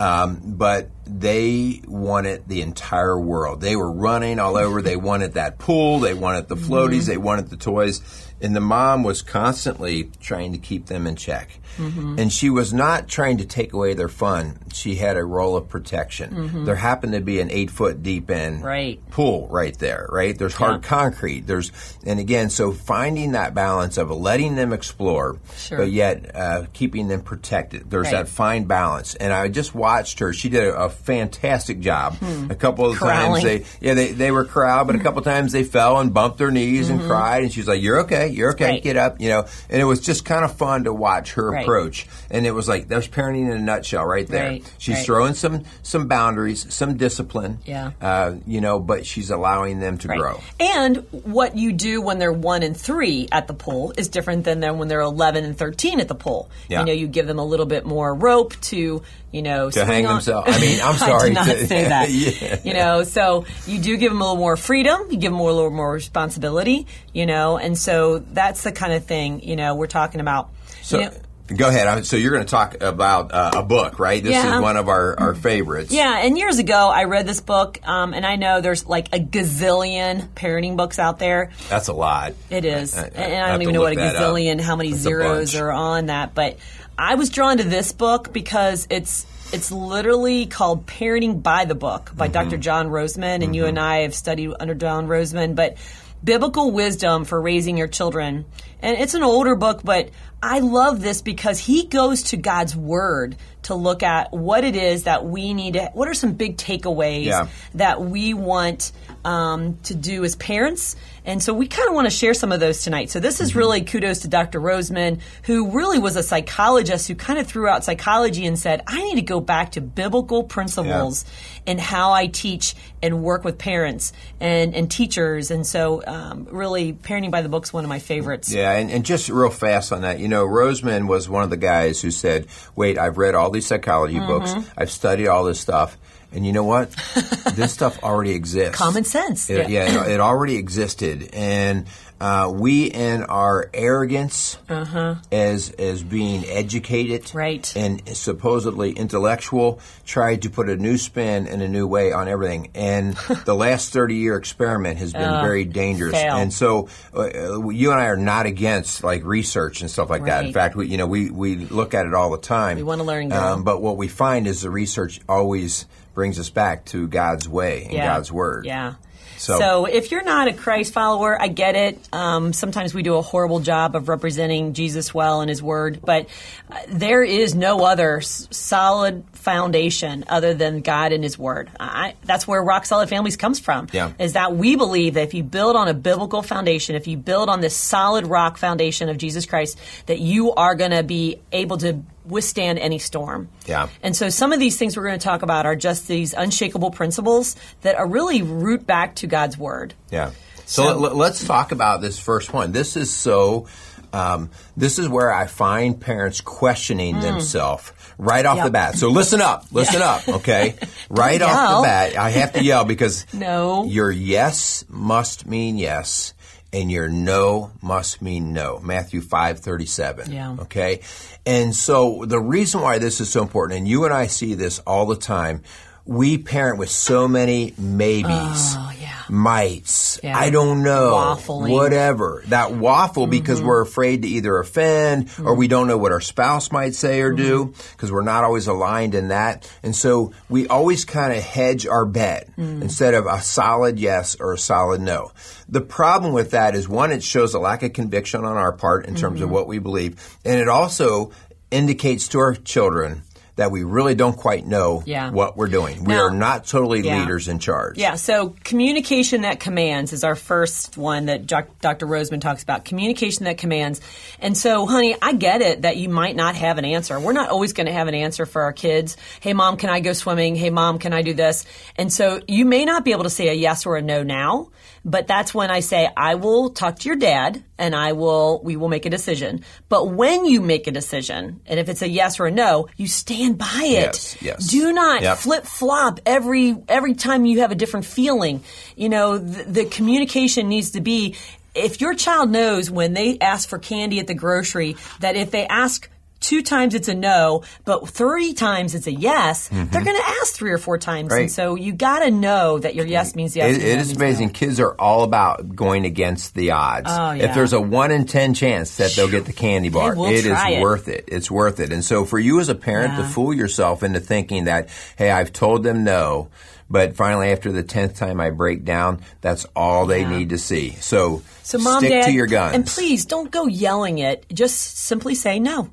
Um, 0.00 0.40
but 0.44 0.90
they 1.06 1.80
wanted 1.86 2.48
the 2.48 2.62
entire 2.62 3.18
world. 3.18 3.60
They 3.60 3.76
were 3.76 3.90
running 3.90 4.40
all 4.40 4.56
over. 4.56 4.82
They 4.82 4.96
wanted 4.96 5.34
that 5.34 5.58
pool. 5.58 6.00
They 6.00 6.14
wanted 6.14 6.48
the 6.48 6.56
floaties. 6.56 7.02
Mm-hmm. 7.02 7.10
They 7.10 7.16
wanted 7.16 7.50
the 7.50 7.56
toys. 7.56 8.32
And 8.44 8.54
the 8.54 8.60
mom 8.60 9.02
was 9.02 9.22
constantly 9.22 10.10
trying 10.20 10.52
to 10.52 10.58
keep 10.58 10.86
them 10.86 11.06
in 11.06 11.16
check. 11.16 11.58
Mm-hmm. 11.78 12.18
And 12.18 12.32
she 12.32 12.50
was 12.50 12.72
not 12.72 13.08
trying 13.08 13.38
to 13.38 13.44
take 13.44 13.72
away 13.72 13.94
their 13.94 14.08
fun. 14.08 14.58
She 14.72 14.94
had 14.94 15.16
a 15.16 15.24
role 15.24 15.56
of 15.56 15.68
protection. 15.68 16.30
Mm-hmm. 16.30 16.64
There 16.64 16.76
happened 16.76 17.14
to 17.14 17.20
be 17.20 17.40
an 17.40 17.50
eight 17.50 17.70
foot 17.70 18.02
deep 18.02 18.30
end 18.30 18.62
right. 18.62 19.00
pool 19.10 19.48
right 19.48 19.76
there, 19.78 20.06
right? 20.10 20.36
There's 20.38 20.54
hard 20.54 20.82
yeah. 20.82 20.88
concrete. 20.88 21.46
There's, 21.46 21.72
and 22.04 22.20
again, 22.20 22.50
so 22.50 22.72
finding 22.72 23.32
that 23.32 23.54
balance 23.54 23.98
of 23.98 24.10
letting 24.10 24.54
them 24.54 24.72
explore, 24.72 25.38
sure. 25.56 25.78
but 25.78 25.90
yet 25.90 26.34
uh, 26.34 26.66
keeping 26.72 27.08
them 27.08 27.22
protected. 27.22 27.90
There's 27.90 28.06
right. 28.06 28.24
that 28.24 28.28
fine 28.28 28.64
balance. 28.64 29.14
And 29.16 29.32
I 29.32 29.48
just 29.48 29.74
watched 29.74 30.20
her. 30.20 30.32
She 30.32 30.48
did 30.48 30.64
a, 30.64 30.84
a 30.84 30.90
fantastic 30.90 31.80
job. 31.80 32.14
Hmm. 32.18 32.50
A 32.50 32.54
couple 32.54 32.88
of 32.88 32.98
Corralling. 32.98 33.42
times 33.42 33.42
they, 33.42 33.64
yeah, 33.84 33.94
they, 33.94 34.12
they 34.12 34.30
were 34.30 34.44
corralled, 34.44 34.86
but 34.86 34.96
a 34.96 35.00
couple 35.00 35.18
of 35.18 35.24
times 35.24 35.52
they 35.52 35.64
fell 35.64 35.98
and 35.98 36.14
bumped 36.14 36.38
their 36.38 36.50
knees 36.50 36.88
mm-hmm. 36.88 37.00
and 37.00 37.08
cried. 37.08 37.42
And 37.42 37.52
she's 37.52 37.66
like, 37.66 37.82
"You're 37.82 38.02
okay. 38.02 38.28
You're 38.34 38.52
okay. 38.52 38.72
Right. 38.72 38.82
Get 38.82 38.96
up." 38.96 39.20
You 39.20 39.28
know. 39.30 39.46
And 39.68 39.80
it 39.80 39.84
was 39.84 40.00
just 40.00 40.24
kind 40.24 40.44
of 40.44 40.56
fun 40.56 40.84
to 40.84 40.92
watch 40.92 41.34
her 41.34 41.50
right. 41.50 41.62
approach. 41.62 42.06
And 42.30 42.46
it 42.46 42.52
was 42.52 42.68
like 42.68 42.88
there's 42.88 43.08
parenting 43.08 43.50
in 43.50 43.52
a 43.52 43.58
nutshell 43.58 44.04
right 44.04 44.26
there. 44.26 44.50
Right. 44.50 44.74
She's 44.78 45.04
throwing 45.04 45.34
some 45.34 45.64
some 45.82 46.08
boundaries, 46.08 46.72
some 46.72 46.96
discipline. 46.96 47.58
Yeah. 47.64 47.92
Uh, 48.00 48.36
you 48.46 48.60
know, 48.60 48.78
but 48.78 49.06
she's 49.06 49.30
allowing 49.30 49.80
them 49.80 49.98
to 49.98 50.08
grow. 50.08 50.40
And 50.60 50.96
what 51.24 51.56
you 51.56 51.72
do 51.72 52.00
when 52.00 52.18
they're 52.18 52.32
one 52.32 52.62
and 52.62 52.76
three 52.76 53.28
at 53.32 53.46
the 53.46 53.54
pool 53.54 53.92
is 53.96 54.08
different 54.08 54.44
than 54.44 54.78
when 54.78 54.88
they're 54.88 55.00
11 55.00 55.44
and 55.44 55.56
13 55.56 56.00
at 56.00 56.08
the 56.08 56.14
pool. 56.14 56.50
Yeah. 56.68 56.80
You 56.80 56.86
know, 56.86 56.92
you 56.92 57.06
give 57.06 57.26
them 57.26 57.38
a 57.38 57.44
little 57.44 57.66
bit 57.66 57.84
more 57.84 58.14
rope 58.14 58.58
to 58.62 59.02
you 59.34 59.42
know, 59.42 59.68
to 59.68 59.84
hang 59.84 60.06
on. 60.06 60.14
themselves. 60.14 60.48
I 60.48 60.60
mean, 60.60 60.80
I'm 60.80 60.96
sorry. 60.96 61.14
I 61.22 61.26
did 61.26 61.34
not 61.34 61.46
to, 61.46 61.66
say 61.66 61.84
that. 61.88 62.08
yeah. 62.08 62.60
You 62.62 62.72
know, 62.72 63.02
so 63.02 63.46
you 63.66 63.80
do 63.80 63.96
give 63.96 64.12
them 64.12 64.20
a 64.20 64.24
little 64.24 64.36
more 64.38 64.56
freedom. 64.56 65.08
You 65.10 65.16
give 65.16 65.32
them 65.32 65.40
a 65.40 65.42
little 65.42 65.70
more 65.70 65.92
responsibility. 65.92 66.86
You 67.12 67.26
know, 67.26 67.58
and 67.58 67.76
so 67.76 68.20
that's 68.20 68.62
the 68.62 68.70
kind 68.70 68.92
of 68.92 69.06
thing. 69.06 69.42
You 69.42 69.56
know, 69.56 69.74
we're 69.74 69.88
talking 69.88 70.20
about. 70.20 70.50
So, 70.82 70.98
you 71.00 71.04
know, 71.06 71.12
Go 71.46 71.68
ahead. 71.68 72.06
So 72.06 72.16
you're 72.16 72.32
going 72.32 72.44
to 72.44 72.50
talk 72.50 72.82
about 72.82 73.32
uh, 73.32 73.50
a 73.56 73.62
book, 73.62 73.98
right? 73.98 74.22
This 74.22 74.32
yeah. 74.32 74.56
is 74.56 74.62
one 74.62 74.78
of 74.78 74.88
our, 74.88 75.18
our 75.18 75.34
favorites. 75.34 75.92
Yeah, 75.92 76.24
and 76.24 76.38
years 76.38 76.58
ago 76.58 76.88
I 76.88 77.04
read 77.04 77.26
this 77.26 77.42
book, 77.42 77.86
um, 77.86 78.14
and 78.14 78.24
I 78.24 78.36
know 78.36 78.62
there's 78.62 78.86
like 78.86 79.14
a 79.14 79.18
gazillion 79.18 80.26
parenting 80.28 80.78
books 80.78 80.98
out 80.98 81.18
there. 81.18 81.50
That's 81.68 81.88
a 81.88 81.92
lot. 81.92 82.32
It 82.48 82.64
is, 82.64 82.96
I, 82.96 83.02
I, 83.02 83.06
and 83.08 83.44
I 83.44 83.52
don't 83.52 83.62
even 83.62 83.74
know 83.74 83.82
what 83.82 83.92
a 83.92 83.96
gazillion, 83.96 84.58
how 84.58 84.74
many 84.76 84.92
That's 84.92 85.02
zeros 85.02 85.54
are 85.54 85.70
on 85.70 86.06
that. 86.06 86.34
But 86.34 86.56
I 86.96 87.16
was 87.16 87.28
drawn 87.28 87.58
to 87.58 87.64
this 87.64 87.92
book 87.92 88.32
because 88.32 88.86
it's 88.88 89.26
it's 89.52 89.70
literally 89.70 90.46
called 90.46 90.86
Parenting 90.86 91.42
by 91.42 91.66
the 91.66 91.74
Book 91.74 92.10
by 92.16 92.26
mm-hmm. 92.28 92.32
Dr. 92.32 92.56
John 92.56 92.88
Rosemond, 92.88 93.22
and 93.22 93.42
mm-hmm. 93.42 93.54
you 93.54 93.66
and 93.66 93.78
I 93.78 93.98
have 93.98 94.14
studied 94.14 94.52
under 94.58 94.74
John 94.74 95.08
Rosemond, 95.08 95.56
but 95.56 95.76
biblical 96.24 96.70
wisdom 96.70 97.24
for 97.24 97.40
raising 97.40 97.76
your 97.76 97.88
children. 97.88 98.46
And 98.80 98.98
it's 98.98 99.14
an 99.14 99.22
older 99.22 99.54
book, 99.54 99.80
but 99.84 100.10
I 100.42 100.60
love 100.60 101.00
this 101.00 101.22
because 101.22 101.58
he 101.58 101.86
goes 101.86 102.24
to 102.24 102.36
God's 102.36 102.74
word 102.76 103.36
to 103.62 103.74
look 103.74 104.02
at 104.02 104.32
what 104.32 104.64
it 104.64 104.76
is 104.76 105.04
that 105.04 105.24
we 105.24 105.54
need 105.54 105.74
to, 105.74 105.90
what 105.94 106.08
are 106.08 106.14
some 106.14 106.32
big 106.34 106.56
takeaways 106.56 107.26
yeah. 107.26 107.48
that 107.74 108.00
we 108.00 108.34
want 108.34 108.92
um, 109.24 109.78
to 109.84 109.94
do 109.94 110.24
as 110.24 110.36
parents. 110.36 110.96
And 111.24 111.42
so 111.42 111.54
we 111.54 111.66
kind 111.66 111.88
of 111.88 111.94
want 111.94 112.06
to 112.06 112.10
share 112.10 112.34
some 112.34 112.52
of 112.52 112.60
those 112.60 112.82
tonight. 112.82 113.10
So 113.10 113.20
this 113.20 113.40
is 113.40 113.50
mm-hmm. 113.50 113.58
really 113.58 113.80
kudos 113.82 114.20
to 114.20 114.28
Dr. 114.28 114.60
Rosemond, 114.60 115.20
who 115.44 115.70
really 115.70 115.98
was 115.98 116.16
a 116.16 116.22
psychologist 116.22 117.08
who 117.08 117.14
kind 117.14 117.38
of 117.38 117.46
threw 117.46 117.66
out 117.66 117.84
psychology 117.84 118.46
and 118.46 118.58
said, 118.58 118.82
I 118.86 119.02
need 119.02 119.16
to 119.16 119.22
go 119.22 119.40
back 119.40 119.72
to 119.72 119.80
biblical 119.80 120.44
principles 120.44 121.24
yeah. 121.24 121.72
in 121.72 121.78
how 121.78 122.12
I 122.12 122.26
teach 122.26 122.74
and 123.02 123.22
work 123.22 123.44
with 123.44 123.58
parents 123.58 124.12
and, 124.40 124.74
and 124.74 124.90
teachers. 124.90 125.50
And 125.50 125.66
so 125.66 126.02
um, 126.06 126.46
really, 126.50 126.92
Parenting 126.92 127.30
by 127.30 127.42
the 127.42 127.48
Book 127.48 127.64
is 127.64 127.72
one 127.72 127.84
of 127.84 127.88
my 127.88 127.98
favorites. 127.98 128.52
Yeah, 128.52 128.72
and, 128.72 128.90
and 128.90 129.04
just 129.04 129.28
real 129.28 129.50
fast 129.50 129.92
on 129.92 130.02
that, 130.02 130.18
you 130.18 130.28
know, 130.28 130.46
Rosemond 130.46 131.08
was 131.08 131.28
one 131.28 131.42
of 131.42 131.50
the 131.50 131.56
guys 131.56 132.00
who 132.00 132.10
said, 132.10 132.46
wait, 132.76 132.98
I've 132.98 133.18
read 133.18 133.34
all 133.34 133.50
these 133.50 133.66
psychology 133.66 134.16
mm-hmm. 134.16 134.26
books, 134.26 134.54
I've 134.76 134.90
studied 134.90 135.28
all 135.28 135.44
this 135.44 135.60
stuff 135.60 135.96
and 136.34 136.44
you 136.44 136.52
know 136.52 136.64
what? 136.64 136.90
this 137.54 137.72
stuff 137.72 138.02
already 138.02 138.32
exists. 138.32 138.76
Common 138.76 139.04
sense. 139.04 139.48
It, 139.48 139.68
yeah, 139.68 139.90
yeah 139.90 140.06
it, 140.06 140.20
already 140.20 140.56
existed, 140.56 141.30
and 141.32 141.86
uh, 142.20 142.50
we, 142.54 142.86
in 142.86 143.22
our 143.24 143.68
arrogance, 143.74 144.56
uh-huh. 144.68 145.16
as 145.32 145.70
as 145.70 146.02
being 146.02 146.44
educated, 146.46 147.34
right. 147.34 147.70
and 147.76 148.16
supposedly 148.16 148.92
intellectual, 148.92 149.80
tried 150.06 150.42
to 150.42 150.50
put 150.50 150.68
a 150.68 150.76
new 150.76 150.96
spin 150.96 151.46
and 151.48 151.60
a 151.60 151.68
new 151.68 151.86
way 151.86 152.12
on 152.12 152.28
everything. 152.28 152.70
And 152.74 153.14
the 153.44 153.54
last 153.54 153.92
thirty 153.92 154.14
year 154.14 154.36
experiment 154.36 154.98
has 154.98 155.12
been 155.12 155.22
uh, 155.22 155.42
very 155.42 155.64
dangerous. 155.64 156.14
Fail. 156.14 156.36
And 156.36 156.52
so, 156.52 156.88
uh, 157.14 157.68
you 157.68 157.90
and 157.90 158.00
I 158.00 158.06
are 158.06 158.16
not 158.16 158.46
against 158.46 159.04
like 159.04 159.24
research 159.24 159.80
and 159.80 159.90
stuff 159.90 160.08
like 160.08 160.22
right. 160.22 160.30
that. 160.30 160.46
In 160.46 160.52
fact, 160.52 160.76
we 160.76 160.86
you 160.86 160.96
know 160.96 161.06
we 161.06 161.30
we 161.30 161.56
look 161.56 161.94
at 161.94 162.06
it 162.06 162.14
all 162.14 162.30
the 162.30 162.38
time. 162.38 162.76
We 162.76 162.84
want 162.84 163.00
to 163.00 163.06
learn. 163.06 163.32
Um, 163.32 163.64
but 163.64 163.82
what 163.82 163.96
we 163.96 164.08
find 164.08 164.46
is 164.46 164.62
the 164.62 164.70
research 164.70 165.20
always 165.28 165.86
brings 166.14 166.38
us 166.38 166.50
back 166.50 166.84
to 166.86 167.06
God's 167.06 167.48
way 167.48 167.84
and 167.84 167.92
yeah. 167.92 168.06
God's 168.06 168.32
word. 168.32 168.66
Yeah. 168.66 168.94
So, 169.36 169.58
so, 169.58 169.84
if 169.84 170.10
you're 170.10 170.22
not 170.22 170.48
a 170.48 170.52
Christ 170.52 170.94
follower, 170.94 171.40
I 171.40 171.48
get 171.48 171.74
it. 171.74 171.98
Um, 172.12 172.52
sometimes 172.52 172.94
we 172.94 173.02
do 173.02 173.16
a 173.16 173.22
horrible 173.22 173.60
job 173.60 173.96
of 173.96 174.08
representing 174.08 174.72
Jesus 174.72 175.12
well 175.12 175.42
in 175.42 175.48
His 175.48 175.62
Word, 175.62 176.00
but 176.02 176.28
uh, 176.70 176.78
there 176.88 177.22
is 177.22 177.54
no 177.54 177.84
other 177.84 178.18
s- 178.18 178.48
solid 178.52 179.24
foundation 179.44 180.24
other 180.28 180.54
than 180.54 180.80
God 180.80 181.12
and 181.12 181.22
His 181.22 181.38
Word. 181.38 181.70
I, 181.78 182.14
that's 182.24 182.48
where 182.48 182.62
Rock 182.62 182.86
Solid 182.86 183.10
Families 183.10 183.36
comes 183.36 183.60
from. 183.60 183.88
Yeah. 183.92 184.12
Is 184.18 184.32
that 184.32 184.56
we 184.56 184.74
believe 184.74 185.14
that 185.14 185.22
if 185.24 185.34
you 185.34 185.42
build 185.42 185.76
on 185.76 185.86
a 185.86 185.94
biblical 185.94 186.42
foundation, 186.42 186.96
if 186.96 187.06
you 187.06 187.18
build 187.18 187.50
on 187.50 187.60
this 187.60 187.76
solid 187.76 188.26
rock 188.26 188.56
foundation 188.56 189.10
of 189.10 189.18
Jesus 189.18 189.44
Christ, 189.44 189.78
that 190.06 190.18
you 190.18 190.54
are 190.54 190.74
going 190.74 190.92
to 190.92 191.02
be 191.02 191.40
able 191.52 191.76
to 191.78 192.02
withstand 192.24 192.78
any 192.78 192.98
storm. 192.98 193.50
Yeah. 193.66 193.88
And 194.02 194.16
so 194.16 194.30
some 194.30 194.52
of 194.52 194.58
these 194.58 194.78
things 194.78 194.96
we're 194.96 195.06
going 195.06 195.18
to 195.18 195.24
talk 195.24 195.42
about 195.42 195.66
are 195.66 195.76
just 195.76 196.08
these 196.08 196.32
unshakable 196.32 196.90
principles 196.90 197.54
that 197.82 197.96
are 197.96 198.08
really 198.08 198.40
root 198.40 198.86
back 198.86 199.16
to 199.16 199.26
God's 199.26 199.58
word. 199.58 199.92
Yeah. 200.10 200.30
So, 200.64 200.84
so 200.84 200.98
let, 200.98 201.32
us 201.32 201.46
talk 201.46 201.72
about 201.72 202.00
this 202.00 202.18
first 202.18 202.52
one. 202.52 202.72
This 202.72 202.96
is 202.96 203.12
so. 203.12 203.66
Um, 204.14 204.50
this 204.76 204.98
is 204.98 205.08
where 205.08 205.32
I 205.32 205.46
find 205.46 206.00
parents 206.00 206.40
questioning 206.40 207.16
mm. 207.16 207.22
themselves 207.22 207.92
right 208.16 208.46
off 208.46 208.58
yep. 208.58 208.66
the 208.66 208.70
bat. 208.70 208.94
So 208.96 209.08
listen 209.08 209.40
up, 209.40 209.66
listen 209.72 210.00
yeah. 210.00 210.10
up, 210.10 210.28
okay? 210.40 210.76
right 211.10 211.42
off 211.42 211.80
the 211.80 211.82
bat, 211.82 212.16
I 212.16 212.30
have 212.30 212.52
to 212.52 212.62
yell 212.62 212.84
because 212.84 213.26
no, 213.34 213.84
your 213.84 214.10
yes 214.10 214.84
must 214.88 215.46
mean 215.46 215.78
yes 215.78 216.34
and 216.72 216.90
your 216.90 217.08
no 217.08 217.72
must 217.82 218.20
mean 218.20 218.52
no. 218.52 218.80
Matthew 218.80 219.20
5:37. 219.20 220.32
Yeah. 220.32 220.56
Okay? 220.60 221.00
And 221.46 221.74
so 221.74 222.24
the 222.26 222.40
reason 222.40 222.80
why 222.80 222.98
this 222.98 223.20
is 223.20 223.30
so 223.30 223.42
important 223.42 223.78
and 223.78 223.88
you 223.88 224.04
and 224.04 224.12
I 224.12 224.26
see 224.26 224.54
this 224.54 224.80
all 224.80 225.06
the 225.06 225.16
time, 225.16 225.62
we 226.04 226.38
parent 226.38 226.78
with 226.78 226.90
so 226.90 227.28
many 227.28 227.74
maybes. 227.78 228.28
Oh, 228.28 228.92
yeah. 229.00 229.03
Mites. 229.28 230.20
Yeah. 230.22 230.36
I 230.36 230.50
don't 230.50 230.82
know. 230.82 231.12
Waffling. 231.12 231.70
Whatever. 231.70 232.42
That 232.46 232.72
waffle 232.72 233.24
mm-hmm. 233.24 233.30
because 233.30 233.62
we're 233.62 233.82
afraid 233.82 234.22
to 234.22 234.28
either 234.28 234.58
offend 234.58 235.28
mm-hmm. 235.28 235.46
or 235.46 235.54
we 235.54 235.68
don't 235.68 235.86
know 235.86 235.98
what 235.98 236.12
our 236.12 236.20
spouse 236.20 236.70
might 236.70 236.94
say 236.94 237.20
or 237.20 237.32
mm-hmm. 237.32 237.46
do 237.46 237.74
because 237.92 238.12
we're 238.12 238.22
not 238.22 238.44
always 238.44 238.66
aligned 238.66 239.14
in 239.14 239.28
that. 239.28 239.70
And 239.82 239.94
so 239.94 240.32
we 240.48 240.68
always 240.68 241.04
kind 241.04 241.32
of 241.32 241.42
hedge 241.42 241.86
our 241.86 242.06
bet 242.06 242.50
mm. 242.56 242.82
instead 242.82 243.14
of 243.14 243.26
a 243.26 243.40
solid 243.40 243.98
yes 243.98 244.36
or 244.36 244.52
a 244.52 244.58
solid 244.58 245.00
no. 245.00 245.32
The 245.68 245.80
problem 245.80 246.32
with 246.32 246.50
that 246.52 246.74
is 246.74 246.88
one, 246.88 247.12
it 247.12 247.22
shows 247.22 247.54
a 247.54 247.58
lack 247.58 247.82
of 247.82 247.92
conviction 247.92 248.44
on 248.44 248.56
our 248.56 248.72
part 248.72 249.06
in 249.06 249.14
terms 249.14 249.40
of 249.40 249.46
mm-hmm. 249.46 249.54
what 249.54 249.66
we 249.66 249.78
believe. 249.78 250.38
And 250.44 250.60
it 250.60 250.68
also 250.68 251.32
indicates 251.70 252.28
to 252.28 252.38
our 252.38 252.54
children 252.54 253.22
that 253.56 253.70
we 253.70 253.84
really 253.84 254.14
don't 254.14 254.36
quite 254.36 254.66
know 254.66 255.02
yeah. 255.06 255.30
what 255.30 255.56
we're 255.56 255.68
doing. 255.68 256.04
We 256.04 256.14
now, 256.14 256.22
are 256.22 256.30
not 256.30 256.66
totally 256.66 257.00
yeah. 257.00 257.20
leaders 257.20 257.46
in 257.46 257.58
charge. 257.60 257.98
Yeah, 257.98 258.16
so 258.16 258.54
communication 258.64 259.42
that 259.42 259.60
commands 259.60 260.12
is 260.12 260.24
our 260.24 260.34
first 260.34 260.96
one 260.96 261.26
that 261.26 261.46
Dr. 261.46 262.06
Rosemond 262.06 262.40
talks 262.40 262.62
about. 262.62 262.84
Communication 262.84 263.44
that 263.44 263.58
commands. 263.58 264.00
And 264.40 264.56
so, 264.56 264.86
honey, 264.86 265.16
I 265.22 265.34
get 265.34 265.62
it 265.62 265.82
that 265.82 265.96
you 265.96 266.08
might 266.08 266.34
not 266.34 266.56
have 266.56 266.78
an 266.78 266.84
answer. 266.84 267.18
We're 267.20 267.32
not 267.32 267.50
always 267.50 267.72
going 267.72 267.86
to 267.86 267.92
have 267.92 268.08
an 268.08 268.14
answer 268.14 268.44
for 268.44 268.62
our 268.62 268.72
kids. 268.72 269.16
Hey, 269.40 269.52
mom, 269.52 269.76
can 269.76 269.90
I 269.90 270.00
go 270.00 270.12
swimming? 270.12 270.56
Hey, 270.56 270.70
mom, 270.70 270.98
can 270.98 271.12
I 271.12 271.22
do 271.22 271.34
this? 271.34 271.64
And 271.96 272.12
so 272.12 272.40
you 272.48 272.64
may 272.64 272.84
not 272.84 273.04
be 273.04 273.12
able 273.12 273.24
to 273.24 273.30
say 273.30 273.48
a 273.48 273.54
yes 273.54 273.86
or 273.86 273.96
a 273.96 274.02
no 274.02 274.22
now, 274.22 274.70
but 275.04 275.26
that's 275.26 275.54
when 275.54 275.70
I 275.70 275.80
say, 275.80 276.08
I 276.16 276.36
will 276.36 276.70
talk 276.70 276.98
to 277.00 277.08
your 277.08 277.16
dad 277.16 277.62
and 277.78 277.94
I 277.94 278.12
will 278.12 278.62
we 278.62 278.76
will 278.76 278.88
make 278.88 279.04
a 279.06 279.10
decision. 279.10 279.64
But 279.88 280.08
when 280.08 280.44
you 280.46 280.60
make 280.60 280.86
a 280.86 280.90
decision, 280.90 281.60
and 281.66 281.78
if 281.78 281.88
it's 281.88 282.02
a 282.02 282.08
yes 282.08 282.40
or 282.40 282.46
a 282.46 282.50
no, 282.50 282.88
you 282.96 283.06
stand 283.06 283.58
by 283.58 283.82
it. 283.84 283.92
Yes, 283.92 284.42
yes. 284.42 284.66
Do 284.68 284.92
not 284.92 285.22
Yep. 285.22 285.38
flip 285.38 285.64
flop 285.64 286.20
every 286.24 286.76
every 286.88 287.14
time 287.14 287.44
you 287.44 287.60
have 287.60 287.70
a 287.70 287.74
different 287.74 288.06
feeling. 288.06 288.62
You 288.96 289.08
know, 289.08 289.38
the, 289.38 289.64
the 289.64 289.84
communication 289.84 290.68
needs 290.68 290.92
to 290.92 291.00
be 291.00 291.36
if 291.74 292.00
your 292.00 292.14
child 292.14 292.50
knows 292.50 292.90
when 292.90 293.14
they 293.14 293.38
ask 293.40 293.68
for 293.68 293.78
candy 293.78 294.20
at 294.20 294.26
the 294.28 294.34
grocery 294.34 294.96
that 295.20 295.34
if 295.36 295.50
they 295.50 295.66
ask 295.66 296.08
two 296.44 296.62
times 296.62 296.94
it's 296.94 297.08
a 297.08 297.14
no, 297.14 297.62
but 297.84 298.08
three 298.08 298.52
times 298.52 298.94
it's 298.94 299.06
a 299.06 299.12
yes, 299.12 299.68
they're 299.68 299.84
mm-hmm. 299.84 299.92
going 300.04 300.16
to 300.16 300.28
ask 300.40 300.54
three 300.54 300.70
or 300.70 300.78
four 300.78 300.98
times. 300.98 301.30
Right. 301.30 301.42
And 301.42 301.50
so 301.50 301.74
you 301.74 301.92
got 301.92 302.20
to 302.20 302.30
know 302.30 302.78
that 302.78 302.94
your 302.94 303.06
yes 303.06 303.34
means 303.34 303.56
yes. 303.56 303.76
It, 303.76 303.82
it 303.82 303.98
is 303.98 304.14
amazing. 304.14 304.48
no. 304.48 304.52
Kids 304.52 304.78
are 304.78 304.92
all 304.92 305.22
about 305.22 305.74
going 305.74 306.04
against 306.04 306.54
the 306.54 306.72
odds. 306.72 307.08
Oh, 307.10 307.30
If 307.30 307.54
there's 307.54 307.72
a 307.72 307.80
one 307.80 308.10
in 308.10 308.26
ten 308.26 308.54
chance 308.54 308.96
that 308.98 309.12
they'll 309.12 309.30
get 309.30 309.46
the 309.46 309.52
candy 309.52 309.88
bar, 309.88 310.14
it 310.14 310.44
is 310.44 310.46
it. 310.46 310.80
worth 310.82 311.08
it. 311.08 311.24
It's 311.28 311.50
worth 311.50 311.80
it. 311.80 311.92
And 311.92 312.04
so 312.04 312.24
for 312.24 312.38
you 312.38 312.60
as 312.60 312.68
a 312.68 312.74
parent 312.74 313.16
to 313.16 313.24
fool 313.24 313.54
yourself 313.54 314.02
into 314.02 314.20
thinking 314.20 314.64
that, 314.64 314.88
hey, 315.16 315.30
I've 315.30 315.52
told 315.52 315.82
them 315.82 316.04
no, 316.04 316.50
but 316.90 317.16
finally 317.16 317.50
after 317.50 317.72
the 317.72 317.82
tenth 317.82 318.16
time 318.16 318.40
I 318.40 318.50
break 318.50 318.84
down, 318.84 319.22
that's 319.40 319.64
all 319.74 320.06
they 320.06 320.20
Yeah. 320.20 320.36
need 320.36 320.50
to 320.50 320.58
see. 320.58 320.90
So, 321.00 321.42
So, 321.62 321.78
mom, 321.78 322.00
stick 322.00 322.10
dad, 322.10 322.26
to 322.26 322.32
your 322.32 322.46
guns. 322.46 322.74
and 322.74 322.86
please 322.86 323.24
don't 323.24 323.50
go 323.50 323.66
yelling 323.66 324.18
it. 324.18 324.44
Just 324.52 324.98
simply 324.98 325.34
say 325.34 325.58
no. 325.58 325.88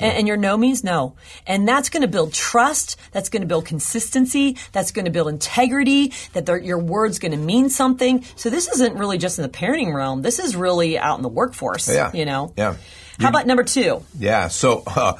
And, 0.00 0.18
and 0.18 0.28
your 0.28 0.36
no 0.36 0.56
means 0.56 0.84
no. 0.84 1.14
And 1.46 1.66
that's 1.66 1.88
going 1.88 2.02
to 2.02 2.08
build 2.08 2.32
trust. 2.32 2.96
That's 3.12 3.28
going 3.28 3.42
to 3.42 3.46
build 3.46 3.66
consistency. 3.66 4.56
That's 4.72 4.92
going 4.92 5.06
to 5.06 5.10
build 5.10 5.28
integrity. 5.28 6.12
That 6.32 6.64
your 6.64 6.78
word's 6.78 7.18
going 7.18 7.32
to 7.32 7.38
mean 7.38 7.70
something. 7.70 8.24
So 8.36 8.50
this 8.50 8.68
isn't 8.68 8.96
really 8.96 9.18
just 9.18 9.38
in 9.38 9.42
the 9.42 9.48
parenting 9.48 9.94
realm. 9.94 10.22
This 10.22 10.38
is 10.38 10.56
really 10.56 10.98
out 10.98 11.18
in 11.18 11.22
the 11.22 11.28
workforce. 11.28 11.88
Yeah. 11.88 12.10
You 12.12 12.24
know. 12.24 12.52
Yeah. 12.56 12.76
How 13.18 13.30
about 13.30 13.46
number 13.46 13.64
two? 13.64 14.02
Yeah. 14.18 14.48
So, 14.48 14.82
uh, 14.86 15.18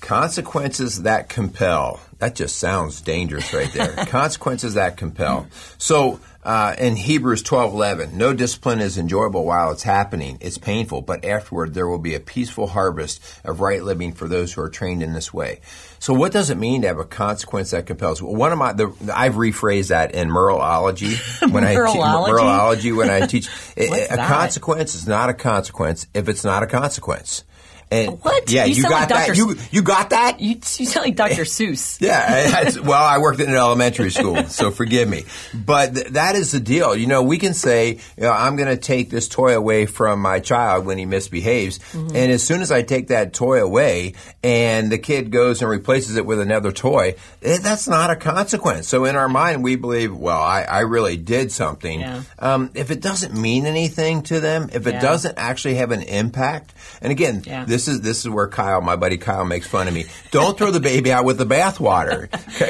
consequences 0.00 1.02
that 1.02 1.28
compel. 1.28 2.00
That 2.18 2.34
just 2.34 2.56
sounds 2.56 3.00
dangerous 3.00 3.52
right 3.52 3.72
there. 3.72 3.92
consequences 4.06 4.74
that 4.74 4.96
compel. 4.96 5.46
So, 5.78 6.20
uh, 6.44 6.74
in 6.78 6.96
Hebrews 6.96 7.42
twelve 7.42 7.72
eleven, 7.72 8.16
no 8.16 8.32
discipline 8.32 8.80
is 8.80 8.96
enjoyable 8.96 9.44
while 9.44 9.72
it's 9.72 9.82
happening. 9.82 10.38
It's 10.40 10.58
painful, 10.58 11.02
but 11.02 11.24
afterward 11.24 11.74
there 11.74 11.88
will 11.88 11.98
be 11.98 12.14
a 12.14 12.20
peaceful 12.20 12.68
harvest 12.68 13.20
of 13.44 13.60
right 13.60 13.82
living 13.82 14.12
for 14.12 14.28
those 14.28 14.52
who 14.52 14.62
are 14.62 14.70
trained 14.70 15.02
in 15.02 15.12
this 15.12 15.34
way. 15.34 15.60
So, 15.98 16.14
what 16.14 16.32
does 16.32 16.50
it 16.50 16.56
mean 16.56 16.82
to 16.82 16.88
have 16.88 16.98
a 16.98 17.04
consequence 17.04 17.72
that 17.72 17.86
compels? 17.86 18.22
Well, 18.22 18.34
one 18.34 18.52
of 18.52 18.58
my, 18.58 18.72
the, 18.72 18.94
I've 19.12 19.34
rephrased 19.34 19.88
that 19.88 20.14
in 20.14 20.28
Merleology 20.28 21.18
when 21.52 21.64
I 21.64 21.74
teach 21.74 21.80
Merleology? 21.80 22.28
Merleology 22.28 22.96
when 22.96 23.10
I 23.10 23.26
teach. 23.26 23.48
A 23.76 23.88
that? 23.88 24.28
consequence 24.28 24.94
is 24.94 25.06
not 25.06 25.30
a 25.30 25.34
consequence 25.34 26.06
if 26.14 26.28
it's 26.28 26.44
not 26.44 26.62
a 26.62 26.66
consequence. 26.66 27.44
And 27.90 28.22
What? 28.22 28.50
Yeah, 28.50 28.64
You 28.66 28.74
you, 28.74 28.82
got 28.82 29.10
like 29.10 29.26
that. 29.28 29.36
You 29.36 29.56
you 29.70 29.82
got 29.82 30.10
that? 30.10 30.40
You, 30.40 30.56
you 30.56 30.86
sound 30.86 31.06
like 31.06 31.16
Dr. 31.16 31.42
Seuss. 31.44 32.00
Yeah. 32.00 32.70
Well, 32.88 33.02
I 33.02 33.18
worked 33.18 33.40
in 33.40 33.48
an 33.48 33.54
elementary 33.56 34.10
school, 34.10 34.44
so 34.44 34.70
forgive 34.70 35.08
me. 35.08 35.24
But 35.54 35.94
th- 35.94 36.06
that 36.08 36.36
is 36.36 36.52
the 36.52 36.60
deal. 36.60 36.94
You 36.94 37.06
know, 37.06 37.22
we 37.22 37.38
can 37.38 37.54
say, 37.54 37.92
you 38.16 38.22
know, 38.24 38.30
I'm 38.32 38.56
going 38.56 38.68
to 38.68 38.76
take 38.76 39.10
this 39.10 39.26
toy 39.28 39.56
away 39.56 39.86
from 39.86 40.20
my 40.20 40.40
child 40.40 40.84
when 40.86 40.98
he 40.98 41.06
misbehaves, 41.06 41.78
Mm-hmm. 41.78 42.16
and 42.16 42.32
as 42.32 42.42
soon 42.42 42.60
as 42.62 42.70
I 42.70 42.82
take 42.82 43.08
that 43.08 43.32
toy 43.32 43.62
away, 43.62 44.14
and 44.42 44.90
the 44.92 44.98
kid 44.98 45.30
goes 45.30 45.60
and 45.62 45.70
replaces 45.70 46.16
it 46.16 46.26
with 46.26 46.40
another 46.40 46.72
toy, 46.72 47.14
eh, 47.42 47.58
that's 47.62 47.88
not 47.88 48.10
a 48.10 48.16
consequence. 48.16 48.86
So 48.88 49.04
in 49.04 49.16
our 49.16 49.28
mind, 49.28 49.62
we 49.64 49.76
believe, 49.76 50.14
well, 50.14 50.40
I, 50.40 50.62
I 50.62 50.80
really 50.80 51.16
did 51.16 51.50
something. 51.52 52.00
Yeah. 52.00 52.22
Um, 52.38 52.70
if 52.74 52.90
it 52.90 53.00
doesn't 53.00 53.34
mean 53.34 53.66
anything 53.66 54.22
to 54.24 54.40
them, 54.40 54.68
if 54.72 54.86
it 54.86 54.94
Yeah. 54.94 55.00
doesn't 55.00 55.38
actually 55.38 55.76
have 55.76 55.90
an 55.90 56.02
impact, 56.02 56.72
and 57.00 57.10
again, 57.12 57.42
Yeah. 57.46 57.64
this 57.64 57.77
is 57.86 58.00
this 58.00 58.20
is 58.20 58.28
where 58.30 58.48
Kyle, 58.48 58.80
my 58.80 58.96
buddy 58.96 59.18
Kyle, 59.18 59.44
makes 59.44 59.66
fun 59.68 59.86
of 59.86 59.94
me. 59.94 60.06
Don't 60.32 60.58
throw 60.58 60.72
the 60.72 60.80
baby 60.80 61.12
out 61.12 61.24
with 61.24 61.38
the 61.38 61.46
bathwater. 61.46 62.28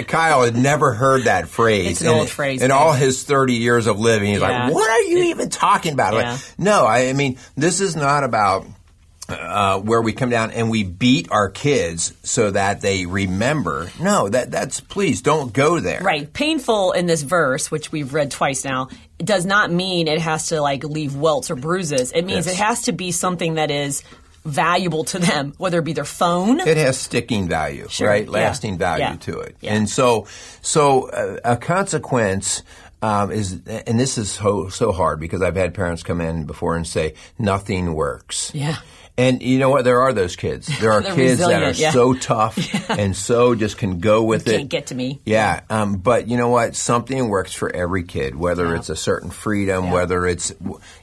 Kyle 0.08 0.42
had 0.42 0.56
never 0.56 0.92
heard 0.92 1.24
that 1.24 1.48
phrase. 1.48 1.92
It's 1.92 2.00
an 2.02 2.08
in, 2.08 2.12
old 2.14 2.28
phrase, 2.28 2.60
In 2.62 2.70
all 2.70 2.92
his 2.92 3.22
thirty 3.24 3.54
years 3.54 3.86
of 3.86 3.98
living, 3.98 4.30
he's 4.32 4.40
Yeah. 4.40 4.64
like, 4.66 4.74
"What 4.74 4.90
are 4.90 5.02
you 5.04 5.24
even 5.30 5.48
talking 5.48 5.92
about?" 5.94 6.14
I'm 6.14 6.32
like, 6.32 6.40
no, 6.58 6.84
I, 6.84 7.08
I 7.08 7.12
mean, 7.14 7.38
this 7.56 7.80
is 7.80 7.96
not 7.96 8.24
about. 8.24 8.66
Uh, 9.30 9.78
where 9.80 10.00
we 10.00 10.14
come 10.14 10.30
down 10.30 10.50
and 10.52 10.70
we 10.70 10.82
beat 10.84 11.30
our 11.30 11.50
kids 11.50 12.14
so 12.22 12.50
that 12.50 12.80
they 12.80 13.04
remember. 13.04 13.90
No, 14.00 14.26
that 14.26 14.50
that's 14.50 14.80
please 14.80 15.20
don't 15.20 15.52
go 15.52 15.80
there. 15.80 16.00
Right. 16.00 16.32
Painful 16.32 16.92
in 16.92 17.04
this 17.04 17.20
verse, 17.20 17.70
which 17.70 17.92
we've 17.92 18.14
read 18.14 18.30
twice 18.30 18.64
now, 18.64 18.88
does 19.18 19.44
not 19.44 19.70
mean 19.70 20.08
it 20.08 20.18
has 20.18 20.46
to 20.46 20.62
like 20.62 20.82
leave 20.82 21.14
welts 21.14 21.50
or 21.50 21.56
bruises. 21.56 22.10
It 22.12 22.24
means 22.24 22.46
Yes. 22.46 22.54
it 22.54 22.62
has 22.62 22.82
to 22.84 22.92
be 22.92 23.12
something 23.12 23.56
that 23.56 23.70
is 23.70 24.02
valuable 24.44 25.04
to 25.04 25.18
them, 25.18 25.52
whether 25.58 25.78
it 25.78 25.84
be 25.84 25.92
their 25.92 26.04
phone. 26.04 26.60
it 26.60 26.76
has 26.76 26.98
sticking 26.98 27.48
value, 27.48 27.86
Sure, 27.88 28.08
right? 28.08 28.24
yeah, 28.24 28.30
Lasting 28.30 28.78
value 28.78 29.04
yeah, 29.04 29.16
to 29.16 29.40
it. 29.40 29.56
yeah. 29.60 29.74
And 29.74 29.88
so, 29.88 30.26
so 30.62 31.08
uh, 31.10 31.38
a 31.44 31.56
consequence 31.56 32.62
um, 33.02 33.30
is, 33.30 33.60
and 33.86 33.98
this 34.00 34.18
is 34.18 34.30
so 34.30 34.68
so 34.68 34.90
hard 34.90 35.20
because 35.20 35.40
I've 35.40 35.54
had 35.56 35.72
parents 35.74 36.02
come 36.02 36.20
in 36.20 36.44
before 36.44 36.74
and 36.76 36.86
say 36.86 37.14
nothing 37.38 37.94
works. 37.94 38.50
Yeah. 38.54 38.76
And 39.18 39.42
you 39.42 39.58
know 39.58 39.68
what? 39.68 39.84
There 39.84 40.00
are 40.00 40.12
those 40.12 40.36
kids. 40.36 40.68
There 40.80 40.92
are 40.92 41.02
kids 41.14 41.40
that 41.40 41.62
are 41.62 41.72
yeah. 41.72 41.90
so 41.90 42.14
tough 42.14 42.56
and 42.90 43.16
so 43.16 43.56
just 43.56 43.76
can 43.76 43.98
go 43.98 44.22
with 44.22 44.46
it. 44.46 44.56
Can't 44.56 44.68
get 44.68 44.86
to 44.86 44.94
me. 44.94 45.20
Yeah, 45.26 45.62
um, 45.68 45.96
but 45.96 46.28
you 46.28 46.36
know 46.36 46.48
what? 46.48 46.76
Something 46.76 47.28
works 47.28 47.52
for 47.52 47.74
every 47.74 48.04
kid, 48.04 48.36
whether 48.36 48.68
Yeah. 48.68 48.76
it's 48.76 48.88
a 48.88 48.96
certain 48.96 49.30
freedom, 49.30 49.86
Yeah. 49.86 49.92
whether 49.92 50.24
it's, 50.24 50.52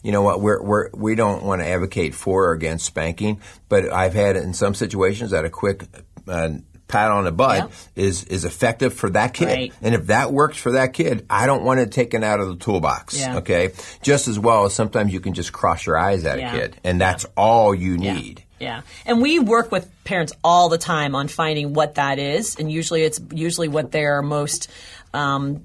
you 0.02 0.12
know 0.14 0.22
what? 0.22 0.40
We're, 0.40 0.64
we're 0.64 0.90
we 0.94 1.16
don't 1.16 1.44
want 1.44 1.62
to 1.62 1.68
advocate 1.68 2.16
for 2.16 2.46
or 2.46 2.52
against 2.54 2.86
spanking, 2.86 3.42
but 3.68 3.92
I've 3.92 4.14
had 4.14 4.38
in 4.38 4.54
some 4.54 4.74
situations 4.76 5.32
that 5.32 5.44
a 5.44 5.50
quick 5.50 5.84
uh, 6.28 6.50
pat 6.88 7.10
on 7.12 7.24
the 7.24 7.32
butt 7.32 7.58
Yep. 7.58 7.72
is 7.96 8.24
is 8.26 8.46
effective 8.46 8.94
for 8.94 9.10
that 9.12 9.34
kid, 9.34 9.46
Right. 9.48 9.74
and 9.82 9.96
if 9.96 10.08
that 10.08 10.32
works 10.32 10.58
for 10.58 10.72
that 10.74 10.94
kid, 10.94 11.26
I 11.30 11.46
don't 11.48 11.64
want 11.64 11.80
it 11.80 11.92
taken 11.92 12.24
out 12.24 12.40
of 12.40 12.48
the 12.48 12.56
toolbox. 12.58 13.18
Yeah. 13.20 13.38
Okay, 13.38 13.72
just 14.04 14.28
as 14.28 14.38
well 14.38 14.66
as 14.66 14.74
sometimes 14.74 15.12
you 15.14 15.20
can 15.20 15.34
just 15.34 15.52
cross 15.52 15.86
your 15.86 15.98
eyes 15.98 16.26
at 16.26 16.40
Yeah. 16.40 16.54
a 16.56 16.60
kid, 16.60 16.78
and 16.84 17.02
that's 17.02 17.26
all 17.36 17.74
you 17.74 17.98
need. 17.98 18.44
Yeah. 18.60 18.82
And 19.06 19.22
we 19.22 19.40
work 19.40 19.72
with 19.72 19.90
parents 20.06 20.32
all 20.44 20.70
the 20.70 20.78
time 20.78 21.16
on 21.16 21.28
finding 21.28 21.74
what 21.74 21.96
that 21.96 22.18
is. 22.20 22.56
And 22.56 22.72
usually 22.72 23.04
it's 23.04 23.20
usually 23.32 23.68
what 23.68 23.92
they're 23.92 24.22
most 24.22 24.70
um, 25.16 25.62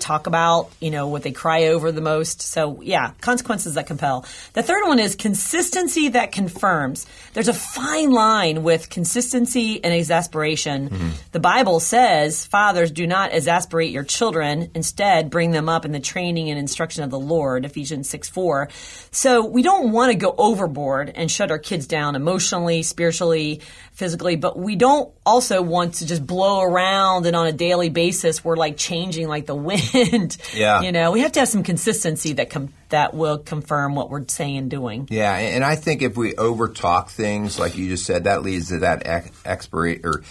talk 0.00 0.26
about, 0.26 0.70
you 0.80 0.90
know, 0.90 1.08
what 1.08 1.22
they 1.22 1.30
cry 1.30 1.64
over 1.64 1.92
the 1.92 2.00
most. 2.00 2.40
So, 2.40 2.80
yeah, 2.80 3.12
consequences 3.20 3.74
that 3.74 3.86
compel. 3.86 4.24
The 4.54 4.62
third 4.62 4.86
one 4.86 4.98
is 4.98 5.14
consistency 5.14 6.08
that 6.10 6.32
confirms. 6.32 7.06
There's 7.34 7.48
a 7.48 7.54
fine 7.54 8.12
line 8.12 8.62
with 8.62 8.88
consistency 8.88 9.82
and 9.84 9.92
exasperation. 9.92 11.12
The 11.32 11.40
Bible 11.40 11.80
says, 11.80 12.46
Fathers, 12.46 12.90
do 12.90 13.06
not 13.06 13.34
exasperate 13.34 13.90
your 13.90 14.04
children. 14.04 14.70
Instead, 14.74 15.30
bring 15.30 15.50
them 15.50 15.68
up 15.68 15.84
in 15.84 15.92
the 15.92 16.00
training 16.00 16.48
and 16.48 16.58
instruction 16.58 17.04
of 17.04 17.10
the 17.10 17.18
Lord. 17.18 17.64
Ephesians 17.64 18.08
6 18.08 18.28
4. 18.30 18.68
So, 19.10 19.44
we 19.44 19.62
don't 19.62 19.92
want 19.92 20.12
to 20.12 20.18
go 20.18 20.34
overboard 20.38 21.12
and 21.14 21.30
shut 21.30 21.50
our 21.50 21.58
kids 21.58 21.86
down 21.86 22.16
emotionally, 22.16 22.82
spiritually, 22.82 23.60
physically, 23.94 24.36
but 24.36 24.58
we 24.58 24.76
don't 24.76 25.12
also 25.24 25.62
want 25.62 25.94
to 25.94 26.06
just 26.06 26.26
blow 26.26 26.60
around 26.60 27.26
and 27.26 27.34
on 27.34 27.46
a 27.46 27.52
daily 27.52 27.88
basis 27.88 28.44
we're 28.44 28.56
like 28.56 28.76
changing 28.76 29.28
like 29.28 29.46
the 29.46 29.54
wind. 29.54 30.36
Yeah. 30.54 30.82
You 30.82 30.92
know, 30.92 31.12
we 31.12 31.20
have 31.20 31.32
to 31.32 31.40
have 31.40 31.48
some 31.48 31.62
consistency 31.62 32.34
that 32.34 32.50
com- 32.50 32.72
that 32.90 33.14
will 33.14 33.38
confirm 33.38 33.94
what 33.94 34.10
we're 34.10 34.26
saying 34.28 34.56
and 34.56 34.70
doing. 34.70 35.08
Yeah, 35.10 35.34
and 35.34 35.64
I 35.64 35.76
think 35.76 36.02
if 36.02 36.16
we 36.16 36.34
overtalk 36.34 37.08
things, 37.08 37.58
like 37.58 37.76
you 37.76 37.88
just 37.88 38.04
said, 38.04 38.24
that 38.24 38.42
leads 38.42 38.68
to 38.68 38.80
that 38.80 39.06
ex- 39.06 39.68
or 39.72 40.22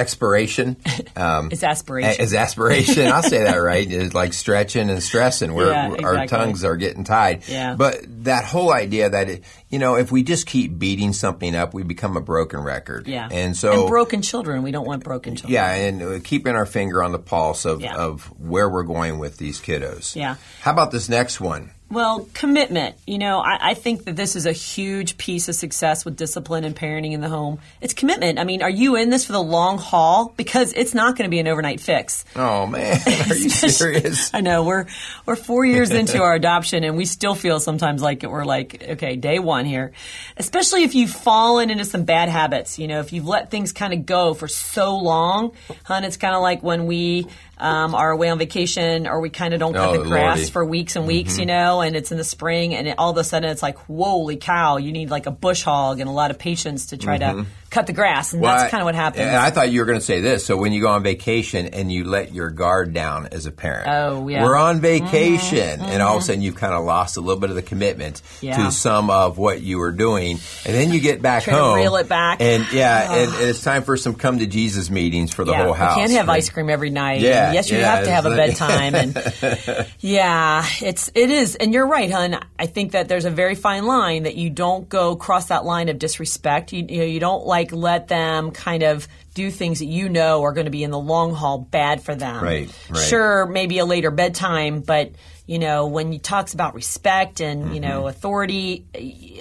expiration. 0.00 0.76
Um, 1.16 1.48
It's 1.52 1.62
aspiration. 1.64 2.22
Is 2.24 2.32
aspiration. 2.34 3.08
I'll 3.08 3.22
say 3.22 3.42
that 3.44 3.56
right. 3.56 3.86
It's 4.00 4.14
like 4.14 4.32
stretching 4.32 4.88
and 4.88 5.02
stressing 5.02 5.52
where 5.52 5.66
Yeah, 5.72 5.96
our 6.02 6.26
tongues 6.26 6.64
are 6.64 6.76
getting 6.76 7.04
tied. 7.04 7.46
Yeah. 7.48 7.74
But 7.74 7.98
that 8.24 8.44
whole 8.44 8.72
idea 8.72 9.10
that, 9.10 9.28
it, 9.28 9.44
you 9.68 9.78
know, 9.78 9.96
if 9.96 10.10
we 10.12 10.22
just 10.22 10.46
keep 10.46 10.78
beating 10.78 11.12
something 11.12 11.54
up, 11.54 11.74
we 11.74 11.82
become 11.82 12.16
a 12.16 12.20
broken 12.22 12.60
record. 12.60 13.06
yeah. 13.06 13.28
And 13.30 13.54
so. 13.56 13.82
and 13.82 13.88
broken 13.88 14.22
children. 14.22 14.62
We 14.62 14.70
don't 14.70 14.86
want 14.86 15.04
broken 15.04 15.36
children. 15.36 15.52
yeah, 15.52 15.72
and 15.74 16.02
uh, 16.02 16.18
keeping 16.24 16.54
our 16.54 16.66
finger 16.66 17.02
on 17.02 17.12
the 17.12 17.18
pulse 17.18 17.64
of, 17.66 17.82
Yeah. 17.82 17.96
of 17.96 18.24
where 18.40 18.68
we're 18.70 18.84
going 18.84 19.18
with 19.18 19.36
these 19.36 19.60
kiddos. 19.60 20.14
Yeah. 20.16 20.36
How 20.62 20.70
about 20.72 20.90
this 20.92 21.08
next 21.08 21.40
one? 21.40 21.72
Well, 21.90 22.28
commitment. 22.34 22.94
You 23.04 23.18
know, 23.18 23.40
I, 23.40 23.70
I 23.70 23.74
think 23.74 24.04
that 24.04 24.14
this 24.14 24.36
is 24.36 24.46
a 24.46 24.52
huge 24.52 25.18
piece 25.18 25.48
of 25.48 25.56
success 25.56 26.04
with 26.04 26.16
discipline 26.16 26.62
and 26.62 26.74
parenting 26.74 27.12
in 27.12 27.20
the 27.20 27.28
home. 27.28 27.58
It's 27.80 27.94
commitment. 27.94 28.38
I 28.38 28.44
mean, 28.44 28.62
are 28.62 28.70
you 28.70 28.94
in 28.94 29.10
this 29.10 29.24
for 29.24 29.32
the 29.32 29.42
long 29.42 29.76
haul? 29.76 30.32
Because 30.36 30.72
it's 30.72 30.94
not 30.94 31.16
going 31.16 31.28
to 31.28 31.30
be 31.30 31.40
an 31.40 31.48
overnight 31.48 31.80
fix. 31.80 32.24
Oh 32.36 32.66
man, 32.66 33.00
are 33.06 33.34
you 33.34 33.50
serious? 33.50 34.32
I 34.32 34.40
know 34.40 34.62
we're 34.62 34.86
we're 35.26 35.34
four 35.34 35.64
years 35.64 35.90
into 35.90 36.22
our 36.22 36.34
adoption, 36.34 36.84
and 36.84 36.96
we 36.96 37.06
still 37.06 37.34
feel 37.34 37.58
sometimes 37.58 38.02
like 38.02 38.22
we're 38.22 38.44
like 38.44 38.84
okay, 38.90 39.16
day 39.16 39.40
one 39.40 39.64
here. 39.64 39.90
Especially 40.36 40.84
if 40.84 40.94
you've 40.94 41.10
fallen 41.10 41.70
into 41.70 41.84
some 41.84 42.04
bad 42.04 42.28
habits. 42.28 42.78
You 42.78 42.86
know, 42.86 43.00
if 43.00 43.12
you've 43.12 43.26
let 43.26 43.50
things 43.50 43.72
kind 43.72 43.92
of 43.92 44.06
go 44.06 44.32
for 44.34 44.46
so 44.46 44.96
long, 44.96 45.52
hun, 45.82 46.04
it's 46.04 46.16
kind 46.16 46.36
of 46.36 46.40
like 46.40 46.62
when 46.62 46.86
we 46.86 47.26
um, 47.60 47.94
are 47.94 48.10
away 48.10 48.28
on 48.30 48.38
vacation 48.38 49.06
or 49.06 49.20
we 49.20 49.30
kind 49.30 49.52
of 49.54 49.60
don't 49.60 49.74
cut 49.74 49.90
Oh, 49.90 50.02
the 50.02 50.08
grass 50.08 50.38
Lordy. 50.38 50.50
for 50.50 50.64
weeks 50.64 50.96
and 50.96 51.06
weeks, 51.06 51.38
you 51.38 51.46
know, 51.46 51.80
and 51.82 51.94
it's 51.94 52.10
in 52.10 52.18
the 52.18 52.24
spring 52.24 52.74
and 52.74 52.88
it, 52.88 52.94
all 52.98 53.10
of 53.10 53.16
a 53.18 53.24
sudden 53.24 53.50
it's 53.50 53.62
like, 53.62 53.76
holy 53.76 54.36
cow, 54.36 54.78
you 54.78 54.90
need 54.92 55.10
like 55.10 55.26
a 55.26 55.30
bush 55.30 55.62
hog 55.62 56.00
and 56.00 56.08
a 56.08 56.12
lot 56.12 56.30
of 56.30 56.38
patience 56.38 56.86
to 56.86 56.96
try 56.96 57.18
to 57.18 57.46
cut 57.70 57.86
the 57.86 57.92
grass. 57.92 58.32
And 58.32 58.42
Well, 58.42 58.56
that's 58.56 58.70
kind 58.70 58.82
of 58.82 58.84
what 58.84 58.94
happens. 58.96 59.22
And 59.22 59.36
I 59.36 59.50
thought 59.50 59.70
you 59.70 59.80
were 59.80 59.86
going 59.86 59.98
to 59.98 60.04
say 60.04 60.20
this. 60.20 60.44
So 60.44 60.56
when 60.56 60.72
you 60.72 60.80
go 60.82 60.88
on 60.88 61.02
vacation 61.02 61.68
and 61.68 61.90
you 61.90 62.04
let 62.04 62.34
your 62.34 62.50
guard 62.50 62.92
down 62.92 63.28
as 63.30 63.46
a 63.46 63.52
parent, 63.52 63.88
Oh, 63.88 64.28
yeah. 64.28 64.42
we're 64.42 64.56
on 64.56 64.80
mm-hmm. 64.80 65.06
vacation, 65.06 65.80
and 65.80 66.02
all 66.02 66.16
of 66.16 66.16
a 66.16 66.18
mm-hmm. 66.18 66.26
sudden 66.26 66.42
you've 66.42 66.56
kind 66.56 66.74
of 66.74 66.84
lost 66.84 67.16
a 67.16 67.20
little 67.20 67.40
bit 67.40 67.50
of 67.50 67.56
the 67.56 67.62
commitment 67.62 68.22
Yeah. 68.40 68.56
to 68.64 68.72
some 68.72 69.08
of 69.08 69.38
what 69.38 69.62
you 69.62 69.78
were 69.78 69.92
doing, 69.92 70.38
and 70.66 70.74
then 70.74 70.92
you 70.92 71.00
get 71.00 71.22
back 71.22 71.44
home, 71.44 71.76
reel 71.76 71.96
it 71.96 72.08
back. 72.08 72.40
and 72.40 72.66
yeah, 72.72 73.12
and, 73.22 73.32
and 73.34 73.48
it's 73.48 73.62
time 73.62 73.84
for 73.84 73.96
some 73.96 74.14
come 74.14 74.40
to 74.40 74.46
Jesus 74.46 74.90
meetings 74.90 75.32
for 75.32 75.44
the 75.44 75.52
yeah, 75.52 75.64
whole 75.64 75.72
house. 75.72 75.96
You 75.96 76.02
can't 76.02 76.12
have 76.12 76.28
right? 76.28 76.36
ice 76.36 76.50
cream 76.50 76.70
every 76.70 76.90
night. 76.90 77.20
Yeah, 77.20 77.52
yes, 77.52 77.70
you 77.70 77.78
yeah, 77.78 77.94
have 77.94 78.04
to 78.04 78.10
have 78.10 78.26
a 78.26 78.30
like- 78.30 78.58
bedtime. 78.58 78.94
And 78.94 79.86
yeah, 80.00 80.66
it's 80.80 81.10
it 81.14 81.30
is. 81.30 81.54
And 81.54 81.72
you're 81.72 81.86
right, 81.86 82.10
hun. 82.10 82.40
I 82.58 82.66
think 82.66 82.92
that 82.92 83.08
there's 83.08 83.26
a 83.26 83.30
very 83.30 83.54
fine 83.54 83.86
line 83.86 84.24
that 84.24 84.34
you 84.34 84.50
don't 84.50 84.88
go 84.88 85.14
cross 85.14 85.46
that 85.46 85.64
line 85.64 85.88
of 85.88 85.98
disrespect. 85.98 86.72
You, 86.72 86.84
you 86.88 86.98
know, 86.98 87.04
you 87.04 87.20
don't 87.20 87.46
like 87.46 87.59
let 87.72 88.08
them 88.08 88.50
kind 88.50 88.82
of 88.82 89.06
do 89.34 89.50
things 89.50 89.78
that 89.78 89.84
you 89.86 90.08
know 90.08 90.42
are 90.42 90.52
going 90.52 90.64
to 90.64 90.70
be 90.70 90.82
in 90.82 90.90
the 90.90 90.98
long 90.98 91.34
haul 91.34 91.58
bad 91.58 92.02
for 92.02 92.14
them. 92.14 92.42
Right, 92.42 92.70
right. 92.90 92.98
Sure, 92.98 93.46
maybe 93.46 93.78
a 93.78 93.84
later 93.84 94.10
bedtime, 94.10 94.80
but 94.80 95.12
you 95.46 95.58
know, 95.58 95.86
when 95.88 96.12
you 96.12 96.18
talks 96.20 96.54
about 96.54 96.74
respect 96.74 97.40
and 97.40 97.74
you 97.74 97.80
Mm-hmm. 97.80 97.88
know 97.90 98.08
authority, 98.08 98.84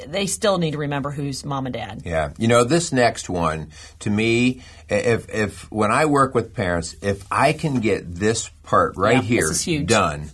they 0.08 0.25
still 0.25 0.58
need 0.58 0.71
to 0.71 0.77
remember 0.79 1.12
who's 1.12 1.45
mom 1.45 1.65
and 1.67 1.73
dad. 1.73 2.01
Yeah, 2.05 2.32
you 2.38 2.47
know 2.47 2.63
this 2.63 2.91
next 2.91 3.29
one 3.29 3.69
to 3.99 4.10
me, 4.10 4.62
if 4.89 5.29
if 5.34 5.71
when 5.71 5.91
I 5.91 6.05
work 6.05 6.34
with 6.36 6.53
parents, 6.55 6.95
if 7.01 7.23
I 7.32 7.53
can 7.53 7.79
get 7.79 8.13
this 8.15 8.49
part 8.63 8.95
right 8.97 9.15
Yeah, 9.17 9.21
here 9.21 9.47
this 9.47 9.58
is 9.58 9.63
huge. 9.65 9.88
done, 9.88 10.29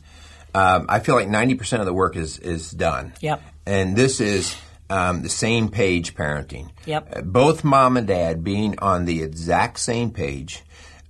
um, 0.54 0.86
I 0.90 1.00
feel 1.00 1.16
like 1.16 1.28
ninety 1.30 1.56
percent 1.56 1.82
of 1.82 1.86
the 1.86 1.94
work 1.94 2.16
is 2.16 2.40
is 2.40 2.72
done. 2.72 3.14
Yep. 3.22 3.42
and 3.66 3.96
this 3.96 4.20
is. 4.22 4.56
Um, 4.90 5.24
the 5.24 5.30
same 5.30 5.70
page 5.70 6.14
parenting. 6.14 6.70
Yep. 6.86 7.14
Uh, 7.16 7.22
Both 7.22 7.64
mom 7.64 7.98
and 7.98 8.06
dad 8.06 8.44
being 8.44 8.78
on 8.80 9.06
the 9.06 9.24
exact 9.24 9.80
same 9.80 10.12
page. 10.12 10.62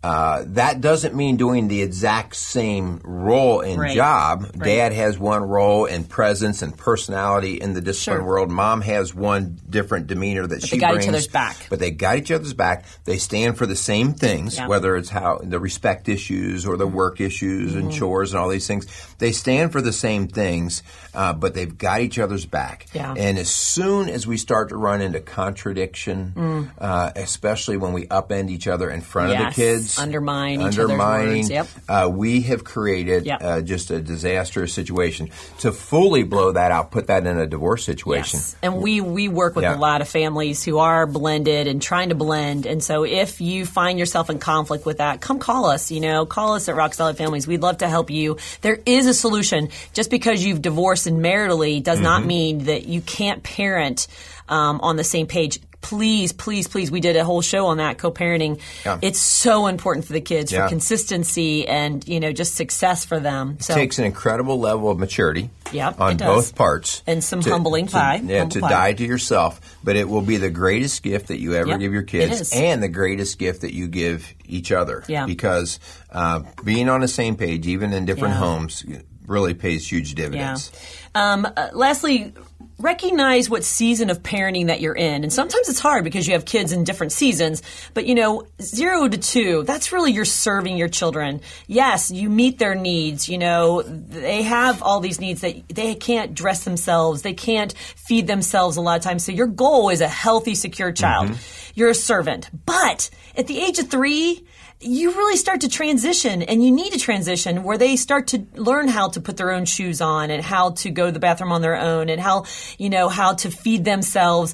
Uh, 0.06 0.44
that 0.50 0.82
doesn't 0.82 1.16
mean 1.16 1.36
doing 1.36 1.68
the 1.68 1.82
exact 1.82 2.36
same 2.36 3.00
role 3.04 3.62
and 3.62 3.80
Right. 3.80 3.96
job. 3.96 4.44
Right. 4.56 4.64
Dad 4.64 4.94
has 4.94 5.18
one 5.18 5.42
role 5.44 5.86
and 5.86 6.08
presence 6.08 6.62
and 6.62 6.78
personality 6.78 7.56
in 7.60 7.74
the 7.74 7.82
discipline 7.82 8.20
Sure. 8.20 8.24
world. 8.28 8.52
Mom 8.52 8.82
has 8.82 9.16
one 9.16 9.58
different 9.68 10.06
demeanor 10.06 10.46
that 10.46 10.62
she 10.62 10.76
they 10.76 10.82
got 10.82 10.92
each 10.92 10.96
brings. 10.98 11.08
other's 11.10 11.28
back. 11.28 11.56
But 11.72 11.80
they 11.80 11.90
got 11.90 12.18
each 12.18 12.30
other's 12.30 12.54
back. 12.54 12.86
They 13.06 13.18
stand 13.18 13.58
for 13.58 13.66
the 13.66 13.76
same 13.76 14.14
things, 14.14 14.58
Yeah. 14.58 14.68
whether 14.68 14.96
it's 14.96 15.10
how 15.10 15.40
the 15.42 15.60
respect 15.60 16.08
issues 16.08 16.68
or 16.68 16.78
the 16.78 16.86
work 16.88 17.20
issues 17.20 17.74
and 17.74 17.86
Mm-hmm. 17.86 17.98
chores 17.98 18.32
and 18.32 18.40
all 18.40 18.50
these 18.50 18.68
things. 18.68 18.86
They 19.18 19.32
stand 19.32 19.72
for 19.72 19.82
the 19.82 19.94
same 19.94 20.28
things, 20.28 20.84
uh, 21.16 21.34
but 21.34 21.56
they've 21.56 21.76
got 21.76 22.02
each 22.02 22.20
other's 22.20 22.46
back. 22.46 22.86
Yeah. 22.94 23.12
And 23.18 23.40
as 23.40 23.50
soon 23.50 24.10
as 24.10 24.28
we 24.28 24.38
start 24.38 24.70
to 24.70 24.78
run 24.78 25.02
into 25.02 25.20
contradiction, 25.20 26.70
uh, 26.80 27.10
especially 27.16 27.78
when 27.78 27.92
we 27.94 28.06
upend 28.08 28.50
each 28.52 28.68
other 28.68 28.90
in 28.92 29.02
front 29.02 29.32
of 29.32 29.38
Mm. 29.38 29.46
The 29.50 29.56
kids, 29.56 29.95
Undermine 30.00 30.62
each 30.62 30.66
other's 30.68 30.80
undermining, 30.80 31.38
words. 31.38 31.50
Yep. 31.50 31.68
uh, 31.90 32.10
we 32.12 32.42
have 32.42 32.64
created 32.64 33.26
Yep. 33.26 33.40
uh, 33.44 33.62
just 33.62 33.92
a 33.92 34.00
disastrous 34.02 34.74
situation. 34.74 35.30
To 35.60 35.72
fully 35.72 36.24
blow 36.24 36.52
that 36.52 36.72
out, 36.72 36.92
put 36.92 37.08
that 37.08 37.26
in 37.26 37.38
a 37.38 37.48
divorce 37.48 37.84
situation. 37.86 38.38
Yes. 38.40 38.56
And 38.62 38.78
we 38.78 39.02
we 39.02 39.28
work 39.28 39.56
with 39.56 39.64
Yeah. 39.64 39.76
a 39.76 39.80
lot 39.80 40.02
of 40.02 40.08
families 40.08 40.64
who 40.64 40.78
are 40.80 41.06
blended 41.06 41.68
and 41.68 41.82
trying 41.82 42.10
to 42.10 42.16
blend. 42.16 42.66
And 42.66 42.84
so 42.84 43.04
if 43.06 43.42
you 43.42 43.66
find 43.66 43.98
yourself 44.00 44.30
in 44.30 44.40
conflict 44.40 44.86
with 44.86 44.98
that, 44.98 45.22
come 45.22 45.40
call 45.40 45.66
us. 45.66 45.92
You 45.92 46.02
know, 46.02 46.26
call 46.26 46.54
us 46.56 46.68
at 46.70 46.76
Rock 46.76 46.94
Solid 46.94 47.18
Families. 47.18 47.48
We'd 47.48 47.62
love 47.62 47.78
to 47.80 47.88
help 47.88 48.10
you. 48.10 48.38
There 48.62 48.80
is 48.86 49.06
a 49.08 49.14
solution. 49.14 49.70
Just 49.94 50.10
because 50.10 50.44
you've 50.44 50.62
divorced 50.62 51.08
and 51.08 51.20
maritally 51.24 51.82
does 51.82 52.00
not 52.00 52.20
Mm-hmm. 52.20 52.28
mean 52.28 52.58
that 52.66 52.86
you 52.86 53.02
can't 53.02 53.44
parent 53.44 54.08
um, 54.48 54.80
on 54.82 54.96
the 54.96 55.04
same 55.04 55.28
page. 55.28 55.60
Please, 55.86 56.34
please, 56.34 56.68
please. 56.68 56.90
We 56.90 57.00
did 57.00 57.16
a 57.16 57.24
whole 57.24 57.44
show 57.44 57.68
on 57.68 57.78
that 57.78 58.00
co-parenting. 58.00 58.60
Yeah. 58.84 58.98
It's 59.04 59.20
so 59.20 59.68
important 59.68 60.08
for 60.08 60.14
the 60.14 60.20
kids 60.22 60.52
Yeah. 60.52 60.64
for 60.64 60.70
consistency 60.70 61.68
and 61.68 62.06
you 62.08 62.20
know 62.20 62.32
just 62.32 62.56
success 62.56 63.06
for 63.06 63.20
them. 63.20 63.58
So 63.60 63.74
It 63.74 63.76
takes 63.76 64.00
an 64.00 64.06
incredible 64.06 64.60
level 64.60 64.90
of 64.90 64.98
maturity 64.98 65.52
Yep, 65.72 66.02
on 66.02 66.18
both 66.18 66.56
parts. 66.56 67.04
And 67.06 67.24
some 67.24 67.42
humbling 67.44 67.86
to, 67.86 67.92
pie. 67.94 68.16
Yeah, 68.26 68.40
Humble 68.40 68.54
to 68.56 68.60
pie. 68.62 68.70
die 68.70 68.94
to 68.94 69.06
yourself. 69.06 69.62
But 69.84 69.96
it 69.96 70.10
will 70.10 70.24
be 70.24 70.38
the 70.38 70.50
greatest 70.50 71.04
gift 71.04 71.28
that 71.28 71.40
you 71.40 71.54
ever 71.54 71.70
Yep, 71.70 71.80
give 71.80 71.94
your 71.94 72.02
kids 72.04 72.52
and 72.52 72.82
the 72.82 72.90
greatest 72.90 73.38
gift 73.38 73.62
that 73.62 73.76
you 73.76 73.88
give 73.88 74.34
each 74.48 74.72
other. 74.72 75.04
Yeah. 75.08 75.28
Because 75.28 75.80
uh, 76.12 76.42
being 76.64 76.90
on 76.90 77.02
the 77.02 77.08
same 77.08 77.36
page, 77.36 77.68
even 77.68 77.94
in 77.94 78.06
different 78.06 78.34
Yeah. 78.34 78.40
homes, 78.40 78.84
really 79.28 79.54
pays 79.54 79.88
huge 79.92 80.16
dividends. 80.16 80.72
Yeah. 81.16 81.34
Um, 81.34 81.48
uh, 81.56 81.68
lastly, 81.74 82.34
recognize 82.78 83.50
what 83.50 83.64
season 83.64 84.10
of 84.10 84.22
parenting 84.22 84.68
that 84.68 84.82
you're 84.82 84.96
in. 84.96 85.24
And 85.24 85.32
sometimes 85.32 85.70
it's 85.70 85.80
hard 85.80 86.04
because 86.04 86.28
you 86.28 86.34
have 86.34 86.46
kids 86.46 86.72
in 86.72 86.84
different 86.84 87.12
seasons. 87.12 87.62
But, 87.94 88.06
you 88.06 88.16
know, 88.16 88.48
zero 88.62 89.08
to 89.08 89.18
two, 89.18 89.64
that's 89.64 89.92
really 89.92 90.12
you're 90.12 90.26
serving 90.26 90.78
your 90.78 90.90
children. 90.90 91.42
Yes, 91.68 92.12
you 92.12 92.30
meet 92.30 92.60
their 92.60 92.76
needs. 92.76 93.30
You 93.30 93.38
know, 93.38 93.82
they 93.82 94.44
have 94.44 94.84
all 94.84 95.00
these 95.00 95.20
needs 95.20 95.42
that 95.42 95.68
they 95.70 95.96
can't 95.96 96.34
dress 96.34 96.64
themselves, 96.64 97.22
they 97.22 97.34
can't 97.34 97.74
feed 97.74 98.28
themselves 98.28 98.78
a 98.78 98.82
lot 98.82 98.98
of 98.98 99.04
times. 99.04 99.24
So 99.24 99.32
your 99.32 99.48
goal 99.48 99.90
is 99.90 100.02
a 100.02 100.08
healthy, 100.08 100.56
secure 100.56 100.92
child. 100.92 101.30
Mm-hmm. 101.30 101.72
You're 101.76 101.90
a 101.90 101.96
servant. 101.96 102.50
But 102.66 103.10
at 103.36 103.48
the 103.48 103.60
age 103.60 103.80
of 103.80 103.90
three, 103.90 104.46
you 104.82 105.12
really 105.12 105.38
start 105.38 105.62
to 105.62 105.70
transition 105.70 106.42
and 106.44 106.64
you 106.64 106.70
need 106.70 106.92
to 106.92 107.00
transition 107.00 107.64
where 107.64 107.78
they 107.78 107.96
start 107.96 108.28
to 108.28 108.46
learn 108.56 108.90
how 108.90 109.08
to 109.08 109.22
put 109.22 109.38
their 109.38 109.52
own 109.52 109.64
shoes 109.64 110.02
on 110.02 110.30
and 110.30 110.44
how 110.44 110.72
to 110.72 110.90
go 110.92 111.06
to 111.06 111.12
the 111.14 111.20
bathroom 111.20 111.54
on 111.54 111.62
their 111.62 111.78
own 111.78 112.10
and 112.10 112.20
how 112.20 112.44
you 112.78 112.90
know 112.90 113.08
how 113.08 113.34
to 113.34 113.50
feed 113.50 113.86
themselves. 113.86 114.54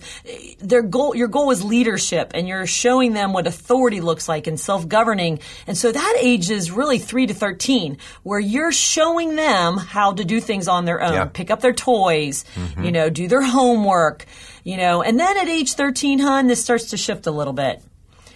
Their 0.59 0.83
goal 0.83 1.15
your 1.15 1.27
goal 1.27 1.49
is 1.49 1.63
leadership 1.63 2.31
and 2.35 2.47
you're 2.47 2.67
showing 2.67 3.13
them 3.13 3.33
what 3.33 3.47
authority 3.47 3.99
looks 3.99 4.29
like 4.29 4.45
and 4.45 4.59
self-governing. 4.59 5.39
And 5.65 5.75
so 5.75 5.91
that 5.91 6.17
age 6.19 6.51
is 6.51 6.69
really 6.71 6.99
3 6.99 7.27
to 7.27 7.33
13 7.33 7.97
where 8.21 8.39
you're 8.39 8.71
showing 8.71 9.35
them 9.35 9.77
how 9.77 10.13
to 10.13 10.23
do 10.23 10.39
things 10.39 10.67
on 10.67 10.85
their 10.85 11.01
own. 11.01 11.13
Yeah. 11.13 11.25
pick 11.25 11.49
up 11.49 11.61
their 11.61 11.73
toys 11.73 12.45
mm-hmm. 12.53 12.83
you 12.83 12.91
know 12.91 13.09
do 13.09 13.27
their 13.27 13.41
homework 13.41 14.25
you 14.63 14.77
know. 14.77 15.01
And 15.01 15.19
then 15.19 15.35
at 15.37 15.47
age 15.47 15.73
13 15.73 16.19
hun 16.19 16.45
this 16.45 16.63
starts 16.63 16.91
to 16.91 16.97
shift 16.97 17.25
a 17.25 17.31
little 17.31 17.53
bit 17.53 17.81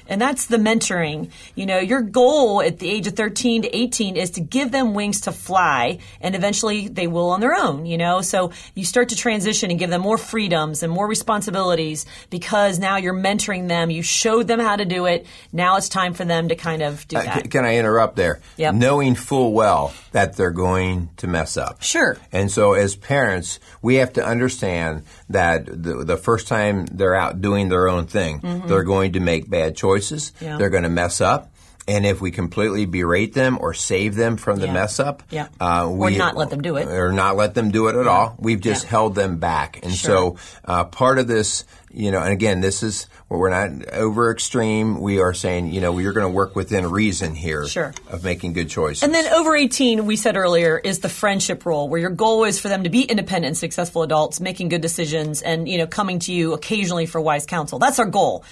and 0.08 0.22
that's 0.22 0.46
the 0.48 0.58
mentoring. 0.58 1.30
You 1.56 1.66
know, 1.66 1.80
your 1.80 2.02
goal 2.02 2.62
at 2.62 2.80
the 2.80 2.90
age 2.90 3.08
of 3.08 3.16
13 3.16 3.64
to 3.64 3.76
18 3.76 4.16
is 4.18 4.32
to 4.32 4.42
give 4.42 4.72
them 4.72 4.94
wings 4.94 5.22
to 5.22 5.32
fly, 5.32 6.00
and 6.22 6.36
eventually 6.36 6.88
they 6.88 7.08
will 7.08 7.30
on 7.30 7.40
their 7.40 7.56
own, 7.56 7.86
you 7.86 7.98
know? 7.98 8.22
So 8.22 8.52
you 8.76 8.86
start 8.86 9.10
to 9.10 9.16
transition 9.16 9.70
and 9.72 9.80
give 9.80 9.90
them 9.90 10.02
more 10.02 10.18
freedoms 10.18 10.84
and 10.84 10.92
more 10.92 11.08
responsibilities 11.08 12.06
because 12.30 12.80
now 12.80 12.98
you're 12.98 13.14
mentoring 13.14 13.68
them. 13.68 13.90
You 13.90 14.02
showed 14.04 14.48
them 14.48 14.60
how 14.60 14.76
to 14.76 14.86
do 14.86 15.06
it. 15.06 15.26
Now 15.52 15.78
it's 15.78 15.90
time 15.90 16.14
for 16.14 16.26
them 16.26 16.50
to 16.50 16.56
kind 16.56 16.82
of 16.82 17.08
do 17.08 17.18
Uh, 17.18 17.24
that. 17.24 17.52
can 17.52 17.66
I 17.66 17.78
interrupt 17.78 18.16
there? 18.16 18.40
Yep. 18.58 18.76
Knowing 18.76 19.16
full 19.16 19.54
well 19.54 19.94
that 20.12 20.36
they're 20.36 20.52
going 20.52 21.10
to 21.18 21.28
mess 21.28 21.58
up. 21.58 21.82
Sure. 21.82 22.18
And 22.32 22.52
so, 22.52 22.74
as 22.74 22.96
parents, 22.96 23.60
we 23.82 23.96
have 23.96 24.14
to 24.14 24.26
understand 24.26 25.04
that 25.30 25.66
the, 25.66 26.04
the 26.04 26.18
first 26.18 26.48
time 26.48 26.86
they're 26.86 27.16
out 27.16 27.42
doing 27.42 27.70
their 27.70 27.88
own 27.88 28.06
thing, 28.08 28.40
they're 28.68 28.84
going 28.84 29.14
to 29.14 29.20
make 29.20 29.50
bad 29.50 29.76
choices. 29.76 29.95
Mm-hmm. 30.04 30.46
Yeah. 30.46 30.58
They're 30.58 30.70
going 30.70 30.84
to 30.84 30.90
mess 30.90 31.22
up. 31.22 31.52
And 31.88 32.04
if 32.04 32.20
we 32.20 32.32
completely 32.32 32.88
berate 32.88 33.36
them 33.36 33.60
or 33.62 33.76
save 33.76 34.16
them 34.16 34.38
from 34.38 34.58
the 34.58 34.66
Yeah. 34.66 34.74
mess 34.74 35.00
up, 35.00 35.22
Yeah. 35.30 35.50
uh, 35.62 35.88
Or 35.88 36.10
not 36.10 36.36
let 36.36 36.50
them 36.50 36.64
do 36.64 36.78
it. 36.78 36.88
or 36.88 37.12
not 37.12 37.38
let 37.38 37.54
them 37.54 37.70
do 37.70 37.90
it 37.90 37.96
at 37.96 38.08
all, 38.08 38.34
we've 38.40 38.60
just 38.60 38.86
Yeah. 38.86 38.90
held 38.90 39.14
them 39.14 39.38
back. 39.38 39.80
And 39.84 39.94
so, 39.94 40.36
uh, 40.66 40.86
part 40.86 41.20
of 41.20 41.28
this, 41.28 41.64
you 41.94 42.10
know, 42.10 42.22
and 42.22 42.32
again, 42.34 42.60
this 42.60 42.82
is 42.82 43.06
where 43.28 43.40
we're 43.40 43.50
not 43.52 43.88
over 43.94 44.32
extreme. 44.32 45.00
We 45.00 45.20
are 45.20 45.36
saying, 45.36 45.74
you 45.74 45.80
know, 45.80 45.92
we're 45.92 46.12
going 46.12 46.26
to 46.26 46.34
work 46.34 46.56
within 46.56 46.90
reason 46.90 47.36
here 47.36 47.68
Sure. 47.68 47.94
of 48.10 48.24
making 48.24 48.54
good 48.54 48.70
choices. 48.72 49.04
And 49.04 49.14
then 49.14 49.32
over 49.32 49.56
18, 49.56 50.08
we 50.08 50.16
said 50.16 50.36
earlier, 50.38 50.80
is 50.84 51.00
the 51.02 51.10
friendship 51.10 51.68
role 51.68 51.88
where 51.88 52.00
your 52.02 52.10
goal 52.10 52.46
is 52.46 52.58
for 52.60 52.68
them 52.68 52.82
to 52.86 52.90
be 52.90 53.02
independent 53.04 53.58
successful 53.58 54.02
adults, 54.02 54.40
making 54.42 54.70
good 54.70 54.82
decisions 54.82 55.44
and, 55.44 55.70
you 55.70 55.78
know, 55.78 55.86
coming 55.86 56.18
to 56.18 56.34
you 56.34 56.54
occasionally 56.54 57.06
for 57.06 57.22
wise 57.22 57.46
counsel. 57.46 57.78
That's 57.78 58.00
our 58.00 58.06
goal. 58.08 58.44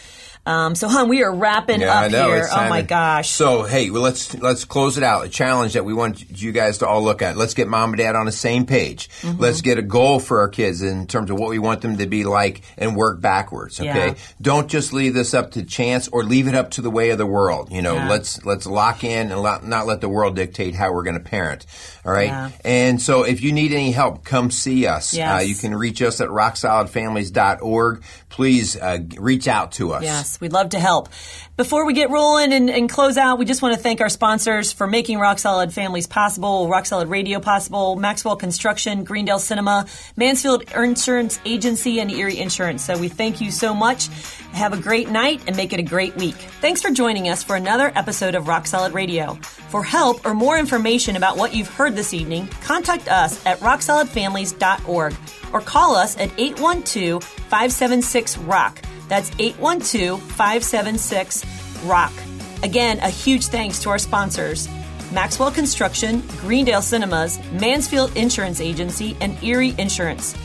Um, 0.45 0.75
so, 0.75 0.89
hon, 0.89 1.08
we 1.08 1.23
are 1.23 1.34
wrapping 1.34 1.79
Yeah, 1.82 2.01
up 2.01 2.12
know. 2.12 2.27
here. 2.27 2.45
Oh 2.51 2.67
my 2.69 2.82
to- 2.82 2.88
gosh. 2.88 3.29
So 3.29 3.63
hey, 3.63 3.89
well, 3.89 4.01
let's 4.01 4.34
let's 4.39 4.65
close 4.65 4.97
it 4.97 5.03
out. 5.03 5.25
A 5.25 5.29
challenge 5.29 5.73
that 5.73 5.86
we 5.86 5.93
want 5.93 6.41
you 6.41 6.51
guys 6.51 6.79
to 6.79 6.88
all 6.88 7.01
look 7.01 7.21
at. 7.21 7.38
Let's 7.38 7.53
get 7.53 7.69
mom 7.69 7.91
and 7.91 7.97
dad 7.97 8.15
on 8.17 8.25
the 8.25 8.32
same 8.34 8.65
page. 8.65 9.10
Mm-hmm. 9.21 9.39
Let's 9.41 9.62
get 9.62 9.77
a 9.77 9.82
goal 9.82 10.19
for 10.19 10.41
our 10.41 10.49
kids 10.49 10.82
in 10.82 11.08
terms 11.08 11.32
of 11.32 11.39
what 11.39 11.49
we 11.49 11.60
want 11.60 11.82
them 11.82 11.97
to 11.97 12.08
be 12.08 12.25
like, 12.25 12.62
and 12.77 12.95
work 12.97 13.21
backwards. 13.21 13.79
Okay. 13.79 14.08
Yeah. 14.10 14.13
Don't 14.41 14.67
just 14.67 14.91
leave 14.91 15.13
this 15.13 15.34
up 15.34 15.51
to 15.51 15.63
chance 15.63 16.10
or 16.10 16.25
leave 16.25 16.47
it 16.49 16.56
up 16.56 16.71
to 16.71 16.82
the 16.82 16.91
way 16.91 17.12
of 17.12 17.17
the 17.17 17.25
world. 17.25 17.71
You 17.71 17.82
know, 17.82 17.95
Yeah. 17.95 18.10
let's 18.10 18.43
let's 18.45 18.65
lock 18.65 19.06
in 19.06 19.32
and 19.32 19.41
lo- 19.41 19.62
not 19.63 19.86
let 19.88 20.01
the 20.01 20.10
world 20.10 20.36
dictate 20.36 20.75
how 20.75 20.91
we're 20.91 21.03
going 21.03 21.17
to 21.17 21.23
parent. 21.23 21.65
All 22.06 22.12
right. 22.12 22.51
And 22.65 23.01
so 23.01 23.23
if 23.23 23.41
you 23.41 23.53
need 23.53 23.71
any 23.71 23.91
help, 23.91 24.25
come 24.25 24.51
see 24.51 24.88
us. 24.88 25.13
Yes. 25.13 25.41
Uh, 25.41 25.45
you 25.45 25.56
can 25.56 25.73
reach 25.73 26.01
us 26.01 26.19
at 26.19 26.27
rocksolidfamilies.org. 26.27 28.03
Please 28.34 28.76
uh, 28.76 28.98
reach 29.19 29.48
out 29.48 29.74
to 29.74 29.93
us. 29.93 30.02
Yes. 30.02 30.41
We'd 30.41 30.54
love 30.54 30.69
to 30.69 30.80
help. 30.80 31.10
Before 31.56 31.86
we 31.86 31.93
get 31.93 32.10
rolling 32.10 32.52
and, 32.52 32.67
and 32.67 32.89
close 32.89 33.15
out, 33.15 33.38
we 33.38 33.46
just 33.46 33.62
want 33.62 33.76
to 33.76 33.80
thank 33.80 34.02
our 34.02 34.10
sponsors 34.10 34.72
for 34.72 34.88
making 34.88 35.19
Rock 35.19 35.38
Solid 35.38 35.72
Families 35.72 36.08
possible, 36.08 36.67
Rock 36.67 36.88
Solid 36.88 37.10
Radio 37.10 37.39
possible, 37.39 37.96
Maxwell 37.96 38.36
Construction, 38.36 39.04
Greendale 39.04 39.38
Cinema, 39.38 39.86
Mansfield 40.17 40.63
Insurance 40.76 41.39
Agency, 41.46 42.00
and 42.00 42.10
Erie 42.10 42.39
Insurance. 42.39 42.84
So 42.84 42.98
we 42.98 43.08
thank 43.08 43.39
you 43.39 43.52
so 43.52 43.76
much. 43.76 44.10
Have 44.54 44.72
a 44.72 44.78
great 44.78 45.10
night 45.10 45.42
and 45.48 45.58
make 45.58 45.74
it 45.74 45.80
a 45.80 45.84
great 45.84 46.16
week. 46.16 46.36
Thanks 46.62 46.80
for 46.80 46.92
joining 46.92 47.28
us 47.28 47.42
for 47.44 47.56
another 47.56 47.92
episode 47.96 48.36
of 48.36 48.48
Rock 48.48 48.68
Solid 48.68 48.94
Radio. 48.94 49.34
For 49.70 49.84
help 49.84 50.24
or 50.26 50.36
more 50.36 50.60
information 50.60 51.16
about 51.16 51.38
what 51.38 51.56
you've 51.56 51.70
heard 51.70 51.96
this 51.96 52.13
evening, 52.13 52.48
contact 52.62 53.10
us 53.10 53.44
at 53.48 53.60
rocksolidfamilies.org 53.62 55.16
or 55.52 55.62
call 55.62 55.96
us 55.96 56.16
at 56.18 56.32
812 56.38 57.24
576 57.24 58.38
ROCK. 58.38 58.82
That's 59.10 59.32
812 59.39 60.22
576 60.22 61.46
ROCK. 61.86 62.13
Again, 62.62 63.00
a 63.00 63.10
huge 63.10 63.48
thanks 63.48 63.80
to 63.80 63.89
our 63.89 63.98
sponsors 63.98 64.70
Maxwell 65.12 65.52
Construction, 65.52 66.24
Greendale 66.42 66.82
Cinemas, 66.82 67.39
Mansfield 67.52 68.16
Insurance 68.16 68.62
Agency, 68.62 69.18
and 69.20 69.42
Erie 69.44 69.76
Insurance. 69.78 70.36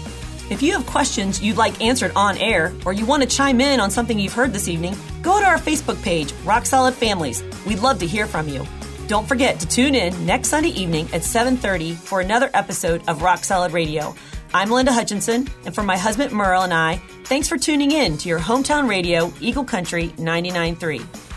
If 0.51 0.63
you 0.63 0.73
have 0.73 0.87
questions 0.87 1.43
you'd 1.43 1.59
like 1.59 1.83
answered 1.83 2.13
on 2.17 2.39
air, 2.39 2.73
or 2.87 2.95
you 2.95 3.05
want 3.05 3.23
to 3.23 3.29
chime 3.29 3.61
in 3.61 3.81
on 3.81 3.91
something 3.91 4.19
you've 4.19 4.33
heard 4.33 4.55
this 4.55 4.67
evening, 4.67 4.97
go 5.21 5.39
to 5.39 5.47
our 5.47 5.59
Facebook 5.59 6.03
page, 6.03 6.33
Rock 6.45 6.65
Solid 6.65 6.95
Families. 6.95 7.45
We'd 7.67 7.81
love 7.81 7.99
to 7.99 8.07
hear 8.07 8.27
from 8.27 8.49
you. 8.49 8.65
Don't 9.09 9.29
forget 9.29 9.61
to 9.61 9.69
tune 9.69 9.95
in 9.95 10.25
next 10.25 10.49
Sunday 10.49 10.71
evening 10.71 11.07
at 11.13 11.23
7:30 11.23 11.95
for 11.95 12.21
another 12.23 12.51
episode 12.55 13.03
of 13.09 13.21
Rock 13.21 13.45
Solid 13.45 13.73
Radio. 13.73 14.15
I'm 14.55 14.71
Linda 14.71 14.93
Hutchinson, 14.93 15.49
and 15.67 15.75
for 15.75 15.83
my 15.83 15.99
husband 15.99 16.33
Merle 16.33 16.63
and 16.63 16.73
I, 16.73 16.97
thanks 17.25 17.47
for 17.47 17.59
tuning 17.59 17.93
in 17.93 18.17
to 18.17 18.29
your 18.31 18.41
hometown 18.41 18.89
radio, 18.89 19.31
Eagle 19.41 19.65
Country 19.65 20.15
99.3. 20.17 21.28